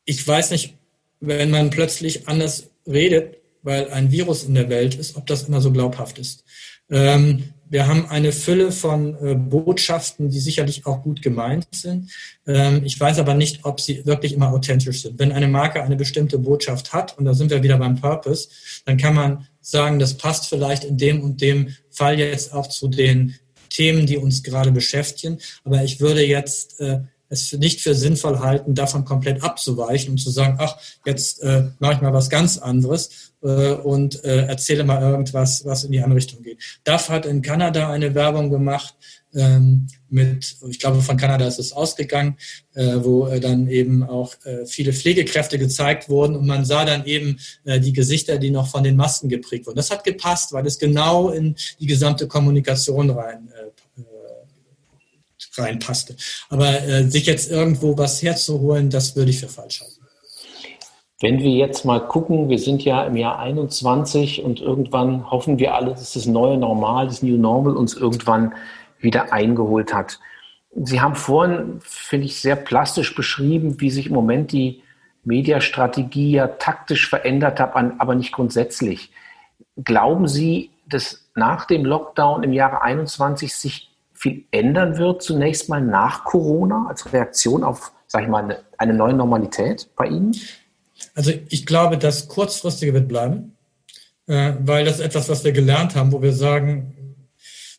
ich 0.04 0.26
weiß 0.26 0.50
nicht, 0.50 0.76
wenn 1.20 1.50
man 1.50 1.70
plötzlich 1.70 2.28
anders 2.28 2.68
redet, 2.86 3.38
weil 3.62 3.90
ein 3.90 4.12
Virus 4.12 4.44
in 4.44 4.54
der 4.54 4.68
Welt 4.68 4.94
ist, 4.94 5.16
ob 5.16 5.26
das 5.26 5.44
immer 5.48 5.62
so 5.62 5.72
glaubhaft 5.72 6.18
ist. 6.18 6.44
Ähm, 6.90 7.54
wir 7.70 7.86
haben 7.86 8.06
eine 8.08 8.32
Fülle 8.32 8.72
von 8.72 9.16
äh, 9.24 9.34
Botschaften, 9.36 10.28
die 10.28 10.40
sicherlich 10.40 10.86
auch 10.86 11.02
gut 11.02 11.22
gemeint 11.22 11.68
sind. 11.70 12.10
Ähm, 12.46 12.82
ich 12.84 12.98
weiß 12.98 13.20
aber 13.20 13.34
nicht, 13.34 13.64
ob 13.64 13.80
sie 13.80 14.04
wirklich 14.04 14.32
immer 14.32 14.52
authentisch 14.52 15.02
sind. 15.02 15.18
Wenn 15.20 15.30
eine 15.30 15.46
Marke 15.46 15.82
eine 15.82 15.94
bestimmte 15.94 16.38
Botschaft 16.38 16.92
hat, 16.92 17.16
und 17.16 17.24
da 17.24 17.32
sind 17.32 17.50
wir 17.50 17.62
wieder 17.62 17.78
beim 17.78 17.94
Purpose, 17.94 18.48
dann 18.84 18.96
kann 18.96 19.14
man 19.14 19.46
sagen, 19.60 20.00
das 20.00 20.16
passt 20.16 20.48
vielleicht 20.48 20.82
in 20.82 20.98
dem 20.98 21.22
und 21.22 21.40
dem 21.40 21.74
Fall 21.90 22.18
jetzt 22.18 22.52
auch 22.52 22.66
zu 22.66 22.88
den 22.88 23.36
Themen, 23.68 24.04
die 24.04 24.18
uns 24.18 24.42
gerade 24.42 24.72
beschäftigen. 24.72 25.38
Aber 25.62 25.84
ich 25.84 26.00
würde 26.00 26.26
jetzt 26.26 26.80
äh, 26.80 27.00
es 27.30 27.52
nicht 27.52 27.80
für 27.80 27.94
sinnvoll 27.94 28.40
halten, 28.40 28.74
davon 28.74 29.04
komplett 29.04 29.42
abzuweichen 29.42 30.10
und 30.12 30.18
zu 30.18 30.30
sagen, 30.30 30.56
ach, 30.58 30.76
jetzt 31.06 31.42
äh, 31.42 31.64
mache 31.78 31.94
ich 31.94 32.00
mal 32.02 32.12
was 32.12 32.28
ganz 32.28 32.58
anderes 32.58 33.32
äh, 33.42 33.72
und 33.72 34.22
äh, 34.24 34.46
erzähle 34.46 34.84
mal 34.84 35.00
irgendwas, 35.00 35.64
was 35.64 35.84
in 35.84 35.92
die 35.92 36.00
andere 36.00 36.16
Richtung 36.16 36.42
geht. 36.42 36.58
DAF 36.84 37.08
hat 37.08 37.26
in 37.26 37.40
Kanada 37.40 37.88
eine 37.90 38.14
Werbung 38.14 38.50
gemacht 38.50 38.94
ähm, 39.32 39.86
mit, 40.08 40.56
ich 40.68 40.80
glaube, 40.80 41.02
von 41.02 41.16
Kanada 41.16 41.46
ist 41.46 41.60
es 41.60 41.72
ausgegangen, 41.72 42.36
äh, 42.74 42.96
wo 42.96 43.28
äh, 43.28 43.38
dann 43.38 43.68
eben 43.68 44.02
auch 44.02 44.34
äh, 44.44 44.66
viele 44.66 44.92
Pflegekräfte 44.92 45.56
gezeigt 45.56 46.08
wurden 46.08 46.34
und 46.34 46.46
man 46.46 46.64
sah 46.64 46.84
dann 46.84 47.06
eben 47.06 47.38
äh, 47.64 47.78
die 47.78 47.92
Gesichter, 47.92 48.38
die 48.38 48.50
noch 48.50 48.66
von 48.68 48.82
den 48.82 48.96
Masken 48.96 49.28
geprägt 49.28 49.66
wurden. 49.66 49.76
Das 49.76 49.90
hat 49.90 50.02
gepasst, 50.02 50.52
weil 50.52 50.66
es 50.66 50.78
genau 50.78 51.30
in 51.30 51.54
die 51.78 51.86
gesamte 51.86 52.26
Kommunikation 52.26 53.10
rein 53.10 53.48
äh, 53.48 53.70
reinpasste. 55.56 56.16
Aber 56.48 56.82
äh, 56.82 57.04
sich 57.08 57.26
jetzt 57.26 57.50
irgendwo 57.50 57.96
was 57.98 58.22
herzuholen, 58.22 58.90
das 58.90 59.16
würde 59.16 59.30
ich 59.30 59.40
für 59.40 59.48
falsch 59.48 59.80
halten. 59.80 60.00
Wenn 61.20 61.38
wir 61.40 61.50
jetzt 61.50 61.84
mal 61.84 62.00
gucken, 62.00 62.48
wir 62.48 62.58
sind 62.58 62.82
ja 62.82 63.04
im 63.04 63.14
Jahr 63.14 63.38
21 63.38 64.42
und 64.42 64.60
irgendwann 64.60 65.30
hoffen 65.30 65.58
wir 65.58 65.74
alle, 65.74 65.90
dass 65.90 66.14
das 66.14 66.24
neue 66.24 66.56
Normal, 66.56 67.08
das 67.08 67.22
New 67.22 67.36
Normal 67.36 67.76
uns 67.76 67.94
irgendwann 67.94 68.54
wieder 69.00 69.30
eingeholt 69.32 69.92
hat. 69.92 70.18
Sie 70.82 71.00
haben 71.00 71.14
vorhin, 71.14 71.80
finde 71.82 72.26
ich, 72.26 72.40
sehr 72.40 72.56
plastisch 72.56 73.14
beschrieben, 73.14 73.80
wie 73.80 73.90
sich 73.90 74.06
im 74.06 74.14
Moment 74.14 74.52
die 74.52 74.82
Mediastrategie 75.24 76.32
ja 76.32 76.46
taktisch 76.46 77.08
verändert 77.08 77.60
hat, 77.60 77.76
aber 77.76 78.14
nicht 78.14 78.32
grundsätzlich. 78.32 79.10
Glauben 79.76 80.26
Sie, 80.26 80.70
dass 80.86 81.30
nach 81.34 81.66
dem 81.66 81.84
Lockdown 81.84 82.42
im 82.44 82.54
Jahre 82.54 82.80
21 82.80 83.54
sich 83.54 83.89
viel 84.20 84.44
ändern 84.50 84.98
wird, 84.98 85.22
zunächst 85.22 85.70
mal 85.70 85.80
nach 85.80 86.24
Corona, 86.24 86.86
als 86.88 87.10
Reaktion 87.12 87.64
auf, 87.64 87.92
sag 88.06 88.24
ich 88.24 88.28
mal, 88.28 88.44
eine, 88.44 88.58
eine 88.76 88.92
neue 88.92 89.14
Normalität 89.14 89.88
bei 89.96 90.08
Ihnen? 90.08 90.36
Also 91.14 91.32
ich 91.48 91.64
glaube, 91.64 91.96
das 91.96 92.28
Kurzfristige 92.28 92.92
wird 92.92 93.08
bleiben, 93.08 93.56
äh, 94.26 94.52
weil 94.60 94.84
das 94.84 94.96
ist 94.96 95.06
etwas, 95.06 95.30
was 95.30 95.42
wir 95.42 95.52
gelernt 95.52 95.96
haben, 95.96 96.12
wo 96.12 96.20
wir 96.20 96.34
sagen, 96.34 97.16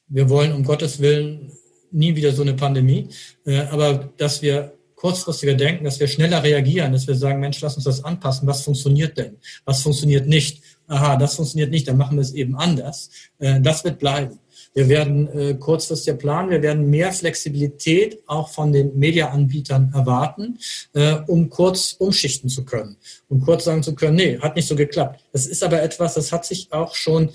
wir 0.08 0.30
wollen 0.30 0.52
um 0.54 0.64
Gottes 0.64 1.00
Willen 1.00 1.52
nie 1.92 2.16
wieder 2.16 2.32
so 2.32 2.42
eine 2.42 2.56
Pandemie, 2.56 3.10
äh, 3.46 3.62
aber 3.68 4.10
dass 4.18 4.42
wir 4.42 4.74
kurzfristiger 4.96 5.54
denken, 5.54 5.84
dass 5.84 6.00
wir 6.00 6.08
schneller 6.08 6.42
reagieren, 6.42 6.92
dass 6.92 7.08
wir 7.08 7.16
sagen, 7.16 7.40
Mensch, 7.40 7.62
lass 7.62 7.76
uns 7.76 7.86
das 7.86 8.04
anpassen, 8.04 8.48
was 8.48 8.64
funktioniert 8.64 9.16
denn, 9.18 9.38
was 9.66 9.84
funktioniert 9.84 10.28
nicht, 10.28 10.64
aha, 10.88 11.18
das 11.18 11.36
funktioniert 11.36 11.70
nicht, 11.70 11.88
dann 11.88 11.98
machen 11.98 12.18
wir 12.18 12.22
es 12.22 12.34
eben 12.34 12.56
anders, 12.56 13.12
äh, 13.38 13.62
das 13.62 13.84
wird 13.84 14.00
bleiben. 14.00 14.40
Wir 14.74 14.88
werden 14.88 15.28
äh, 15.38 15.54
kurzfristig 15.56 16.18
planen, 16.18 16.50
wir 16.50 16.62
werden 16.62 16.90
mehr 16.90 17.12
Flexibilität 17.12 18.20
auch 18.26 18.50
von 18.50 18.72
den 18.72 18.98
Mediaanbietern 18.98 19.92
erwarten, 19.94 20.60
äh, 20.94 21.16
um 21.28 21.50
kurz 21.50 21.94
umschichten 21.94 22.50
zu 22.50 22.64
können, 22.64 22.96
um 23.28 23.42
kurz 23.42 23.66
sagen 23.66 23.84
zu 23.84 23.96
können, 23.96 24.16
nee, 24.16 24.40
hat 24.40 24.56
nicht 24.56 24.68
so 24.68 24.76
geklappt. 24.76 25.26
Das 25.34 25.46
ist 25.46 25.64
aber 25.64 25.82
etwas, 25.82 26.14
das 26.14 26.32
hat 26.32 26.46
sich 26.46 26.72
auch 26.72 26.96
schon 26.96 27.30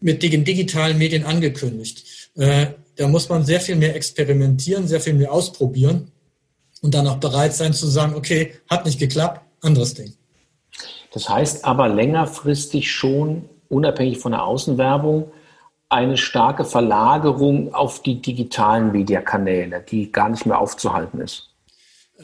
mit 0.00 0.22
den 0.22 0.44
digitalen 0.44 0.98
Medien 0.98 1.24
angekündigt. 1.24 2.30
Äh, 2.36 2.66
da 2.96 3.08
muss 3.08 3.28
man 3.28 3.46
sehr 3.46 3.60
viel 3.60 3.76
mehr 3.76 3.96
experimentieren, 3.96 4.86
sehr 4.86 5.00
viel 5.00 5.14
mehr 5.14 5.32
ausprobieren 5.32 6.12
und 6.82 6.92
dann 6.92 7.06
auch 7.06 7.18
bereit 7.18 7.54
sein 7.54 7.72
zu 7.72 7.86
sagen, 7.86 8.14
okay, 8.14 8.54
hat 8.68 8.84
nicht 8.84 8.98
geklappt, 8.98 9.40
anderes 9.62 9.94
Ding. 9.94 10.12
Das 11.12 11.28
heißt 11.28 11.64
aber 11.64 11.88
längerfristig 11.88 12.90
schon, 12.90 13.48
unabhängig 13.68 14.18
von 14.18 14.32
der 14.32 14.44
Außenwerbung, 14.44 15.30
eine 15.92 16.16
starke 16.16 16.64
Verlagerung 16.64 17.74
auf 17.74 18.02
die 18.02 18.20
digitalen 18.20 18.92
Mediakanäle, 18.92 19.84
die 19.88 20.10
gar 20.10 20.30
nicht 20.30 20.46
mehr 20.46 20.58
aufzuhalten 20.58 21.20
ist? 21.20 21.50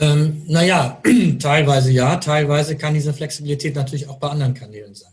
Ähm, 0.01 0.43
naja, 0.47 1.01
teilweise 1.39 1.91
ja, 1.91 2.17
teilweise 2.17 2.77
kann 2.77 2.95
diese 2.95 3.13
Flexibilität 3.13 3.75
natürlich 3.77 4.09
auch 4.09 4.19
bei 4.19 4.29
anderen 4.29 4.55
Kanälen 4.55 4.95
sein. 4.95 5.13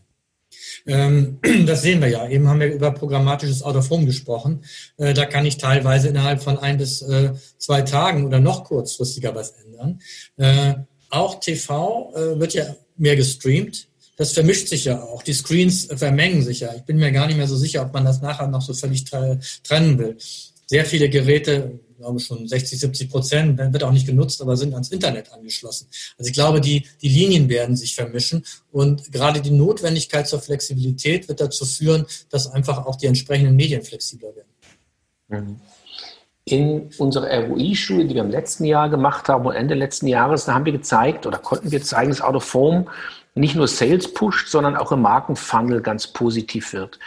Ähm, 0.88 1.40
das 1.66 1.82
sehen 1.82 2.02
wir 2.02 2.08
ja. 2.08 2.28
Eben 2.30 2.48
haben 2.48 2.60
wir 2.60 2.74
über 2.74 2.92
programmatisches 2.92 3.64
Out 3.64 3.76
of 3.76 3.90
Home 3.90 4.06
gesprochen. 4.06 4.64
Äh, 4.98 5.14
da 5.14 5.26
kann 5.26 5.46
ich 5.46 5.58
teilweise 5.58 6.08
innerhalb 6.08 6.42
von 6.42 6.58
ein 6.58 6.78
bis 6.78 7.02
äh, 7.02 7.34
zwei 7.58 7.82
Tagen 7.82 8.26
oder 8.26 8.40
noch 8.40 8.64
kurzfristiger 8.64 9.36
was 9.36 9.52
ändern. 9.52 10.00
Äh, 10.38 10.76
auch 11.10 11.40
TV 11.40 12.12
wird 12.40 12.56
ja 12.56 12.66
mehr 12.98 13.16
gestreamt 13.16 13.88
das 14.16 14.34
vermischt 14.34 14.68
sich 14.68 14.86
ja 14.86 15.02
auch. 15.02 15.24
Die 15.24 15.34
Screens 15.34 15.88
vermengen 15.96 16.42
sich 16.42 16.62
ja. 16.62 16.74
Ich 16.76 16.84
bin 16.84 16.98
mir 16.98 17.12
gar 17.12 17.28
nicht 17.28 17.38
mehr 17.38 17.48
so 17.48 17.58
sicher, 17.58 17.82
ob 17.82 17.94
man 17.94 18.06
das 18.06 18.22
nachher 18.22 18.48
noch 18.48 18.62
so 18.62 18.74
völlig 18.74 19.06
trennen 19.06 20.00
will. 20.00 20.18
Sehr 20.68 20.86
viele 20.86 21.10
Geräte, 21.10 21.80
ich 21.92 21.98
glaube 21.98 22.20
schon 22.20 22.48
60, 22.48 22.80
70 22.80 23.10
Prozent, 23.10 23.58
wird 23.58 23.84
auch 23.84 23.92
nicht 23.92 24.08
genutzt, 24.08 24.42
aber 24.42 24.58
sind 24.58 24.74
ans 24.74 24.90
Internet 24.92 25.32
angeschlossen. 25.32 25.88
Also 26.18 26.30
ich 26.30 26.34
glaube, 26.34 26.60
die, 26.60 26.86
die 27.02 27.10
Linien 27.10 27.50
werden 27.50 27.76
sich 27.76 27.94
vermischen 27.94 28.44
und 28.72 29.12
gerade 29.12 29.42
die 29.42 29.52
Notwendigkeit 29.52 30.28
zur 30.28 30.42
Flexibilität 30.42 31.28
wird 31.28 31.42
dazu 31.42 31.66
führen, 31.66 32.06
dass 32.30 32.48
einfach 32.48 32.86
auch 32.86 32.96
die 32.96 33.06
entsprechenden 33.06 33.56
Medien 33.56 33.84
flexibler 33.84 34.34
werden. 34.36 34.50
Mhm. 35.28 35.62
In 36.46 36.90
unserer 37.00 37.48
ROI-Studie, 37.48 38.08
die 38.08 38.16
wir 38.16 38.24
im 38.24 38.30
letzten 38.30 38.66
Jahr 38.66 38.90
gemacht 38.90 39.28
haben 39.30 39.46
und 39.46 39.56
Ende 39.56 39.74
letzten 39.74 40.08
Jahres, 40.08 40.46
da 40.46 40.54
haben 40.54 40.66
wir 40.66 40.74
gezeigt 40.74 41.26
oder 41.26 41.40
konnten 41.40 41.72
wir 41.72 41.82
zeigen, 41.82 42.12
dass 42.12 42.22
Out 42.22 42.36
of 42.36 42.44
Form 42.44 42.88
nicht 43.34 43.56
nur 43.56 43.68
Sales 43.68 44.14
pusht, 44.14 44.50
sondern 44.50 44.76
auch 44.76 44.92
im 44.92 45.02
Markenfunnel 45.02 45.82
ganz 45.82 46.08
positiv 46.08 46.72
wird. 46.74 47.00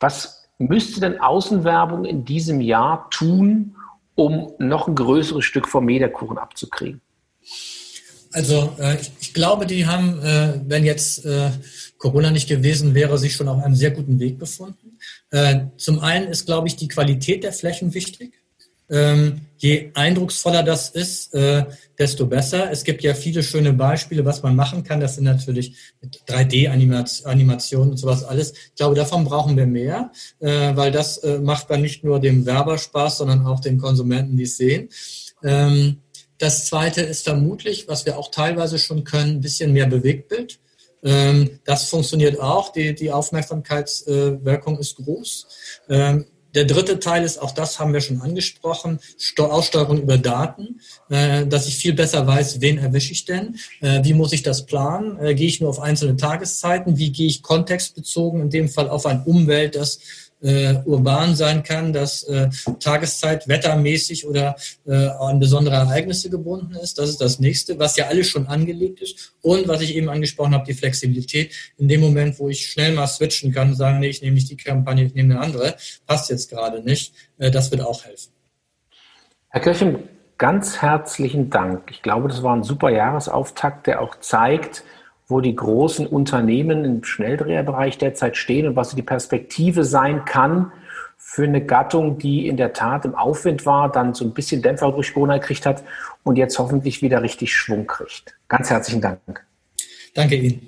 Was 0.00 0.48
müsste 0.58 1.00
denn 1.00 1.20
Außenwerbung 1.20 2.04
in 2.04 2.24
diesem 2.24 2.60
Jahr 2.60 3.08
tun, 3.10 3.76
um 4.14 4.52
noch 4.58 4.88
ein 4.88 4.94
größeres 4.94 5.44
Stück 5.44 5.68
vom 5.68 5.84
Meterkuchen 5.84 6.38
abzukriegen? 6.38 7.00
Also 8.32 8.74
äh, 8.78 8.96
ich, 9.20 9.32
glaube, 9.32 9.66
die 9.66 9.86
haben, 9.86 10.22
äh, 10.22 10.60
wenn 10.66 10.84
jetzt 10.84 11.24
äh, 11.24 11.50
Corona 11.98 12.30
nicht 12.30 12.48
gewesen 12.48 12.94
wäre, 12.94 13.16
sich 13.18 13.34
schon 13.34 13.48
auf 13.48 13.62
einem 13.62 13.74
sehr 13.74 13.90
guten 13.90 14.20
Weg 14.20 14.38
befunden. 14.38 14.98
Zum 15.76 15.98
einen 16.00 16.28
ist, 16.28 16.46
glaube 16.46 16.68
ich, 16.68 16.76
die 16.76 16.88
Qualität 16.88 17.44
der 17.44 17.52
Flächen 17.52 17.92
wichtig. 17.92 18.37
Ähm, 18.90 19.42
je 19.58 19.90
eindrucksvoller 19.94 20.62
das 20.62 20.90
ist, 20.90 21.34
äh, 21.34 21.64
desto 21.98 22.26
besser. 22.26 22.70
Es 22.70 22.84
gibt 22.84 23.02
ja 23.02 23.14
viele 23.14 23.42
schöne 23.42 23.72
Beispiele, 23.72 24.24
was 24.24 24.42
man 24.42 24.56
machen 24.56 24.84
kann. 24.84 25.00
Das 25.00 25.16
sind 25.16 25.24
natürlich 25.24 25.74
3D-Animationen 26.26 27.90
und 27.90 27.96
sowas 27.96 28.24
alles. 28.24 28.52
Ich 28.52 28.74
glaube, 28.76 28.94
davon 28.94 29.24
brauchen 29.24 29.56
wir 29.56 29.66
mehr, 29.66 30.12
äh, 30.40 30.74
weil 30.74 30.90
das 30.90 31.18
äh, 31.18 31.38
macht 31.38 31.70
dann 31.70 31.82
nicht 31.82 32.04
nur 32.04 32.20
dem 32.20 32.46
Werber 32.46 32.78
Spaß, 32.78 33.18
sondern 33.18 33.44
auch 33.46 33.60
den 33.60 33.78
Konsumenten, 33.78 34.36
die 34.36 34.44
es 34.44 34.56
sehen. 34.56 34.88
Ähm, 35.42 35.98
das 36.38 36.66
zweite 36.66 37.02
ist 37.02 37.24
vermutlich, 37.24 37.88
was 37.88 38.06
wir 38.06 38.16
auch 38.16 38.30
teilweise 38.30 38.78
schon 38.78 39.04
können, 39.04 39.36
ein 39.36 39.40
bisschen 39.40 39.72
mehr 39.72 39.86
Bewegtbild. 39.86 40.60
Ähm, 41.02 41.58
das 41.64 41.88
funktioniert 41.88 42.40
auch. 42.40 42.72
Die, 42.72 42.94
die 42.94 43.10
Aufmerksamkeitswirkung 43.10 44.78
ist 44.78 44.96
groß. 44.96 45.46
Ähm, 45.88 46.26
der 46.54 46.64
dritte 46.64 46.98
Teil 46.98 47.24
ist, 47.24 47.40
auch 47.40 47.52
das 47.52 47.78
haben 47.78 47.92
wir 47.92 48.00
schon 48.00 48.20
angesprochen, 48.20 49.00
Aussteuerung 49.38 50.00
über 50.00 50.18
Daten, 50.18 50.80
äh, 51.10 51.46
dass 51.46 51.66
ich 51.66 51.76
viel 51.76 51.92
besser 51.92 52.26
weiß, 52.26 52.60
wen 52.60 52.78
erwische 52.78 53.12
ich 53.12 53.24
denn, 53.24 53.56
äh, 53.80 54.02
wie 54.04 54.14
muss 54.14 54.32
ich 54.32 54.42
das 54.42 54.66
planen, 54.66 55.18
äh, 55.18 55.34
gehe 55.34 55.46
ich 55.46 55.60
nur 55.60 55.70
auf 55.70 55.80
einzelne 55.80 56.16
Tageszeiten, 56.16 56.98
wie 56.98 57.12
gehe 57.12 57.26
ich 57.26 57.42
kontextbezogen, 57.42 58.40
in 58.42 58.50
dem 58.50 58.68
Fall 58.68 58.88
auf 58.88 59.06
ein 59.06 59.22
Umwelt, 59.24 59.76
das 59.76 60.00
äh, 60.40 60.74
urban 60.84 61.34
sein 61.34 61.62
kann, 61.62 61.92
das 61.92 62.22
äh, 62.24 62.48
Tageszeit, 62.80 63.48
wettermäßig 63.48 64.26
oder 64.26 64.56
äh, 64.86 64.94
an 64.94 65.38
besondere 65.38 65.76
Ereignisse 65.76 66.30
gebunden 66.30 66.74
ist. 66.74 66.98
Das 66.98 67.08
ist 67.08 67.20
das 67.20 67.38
nächste, 67.38 67.78
was 67.78 67.96
ja 67.96 68.06
alles 68.06 68.28
schon 68.28 68.46
angelegt 68.46 69.00
ist. 69.00 69.34
Und 69.42 69.68
was 69.68 69.80
ich 69.80 69.94
eben 69.96 70.08
angesprochen 70.08 70.54
habe, 70.54 70.64
die 70.64 70.74
Flexibilität. 70.74 71.52
In 71.76 71.88
dem 71.88 72.00
Moment, 72.00 72.38
wo 72.38 72.48
ich 72.48 72.66
schnell 72.66 72.92
mal 72.92 73.06
switchen 73.06 73.52
kann, 73.52 73.74
sagen, 73.74 74.00
nee, 74.00 74.08
ich 74.08 74.22
nehme 74.22 74.34
nicht 74.34 74.50
die 74.50 74.56
Kampagne, 74.56 75.04
ich 75.04 75.14
nehme 75.14 75.34
eine 75.34 75.42
andere, 75.42 75.76
passt 76.06 76.30
jetzt 76.30 76.50
gerade 76.50 76.82
nicht. 76.82 77.14
Äh, 77.38 77.50
das 77.50 77.70
wird 77.70 77.82
auch 77.82 78.04
helfen. 78.04 78.32
Herr 79.50 79.60
Kirchen, 79.60 80.08
ganz 80.36 80.82
herzlichen 80.82 81.50
Dank. 81.50 81.90
Ich 81.90 82.02
glaube, 82.02 82.28
das 82.28 82.42
war 82.42 82.54
ein 82.54 82.62
super 82.62 82.90
Jahresauftakt, 82.90 83.86
der 83.86 84.00
auch 84.00 84.20
zeigt, 84.20 84.84
wo 85.28 85.40
die 85.40 85.54
großen 85.54 86.06
Unternehmen 86.06 86.84
im 86.84 87.04
Schnelldreherbereich 87.04 87.98
derzeit 87.98 88.36
stehen 88.36 88.66
und 88.66 88.76
was 88.76 88.94
die 88.94 89.02
Perspektive 89.02 89.84
sein 89.84 90.24
kann 90.24 90.72
für 91.18 91.44
eine 91.44 91.64
Gattung, 91.64 92.18
die 92.18 92.48
in 92.48 92.56
der 92.56 92.72
Tat 92.72 93.04
im 93.04 93.14
Aufwind 93.14 93.66
war, 93.66 93.92
dann 93.92 94.14
so 94.14 94.24
ein 94.24 94.32
bisschen 94.32 94.62
Dämpfer 94.62 94.90
durch 94.90 95.12
Corona 95.12 95.36
gekriegt 95.36 95.66
hat 95.66 95.84
und 96.24 96.36
jetzt 96.36 96.58
hoffentlich 96.58 97.02
wieder 97.02 97.22
richtig 97.22 97.54
Schwung 97.54 97.86
kriegt. 97.86 98.34
Ganz 98.48 98.70
herzlichen 98.70 99.02
Dank. 99.02 99.44
Danke 100.14 100.36
Ihnen. 100.36 100.67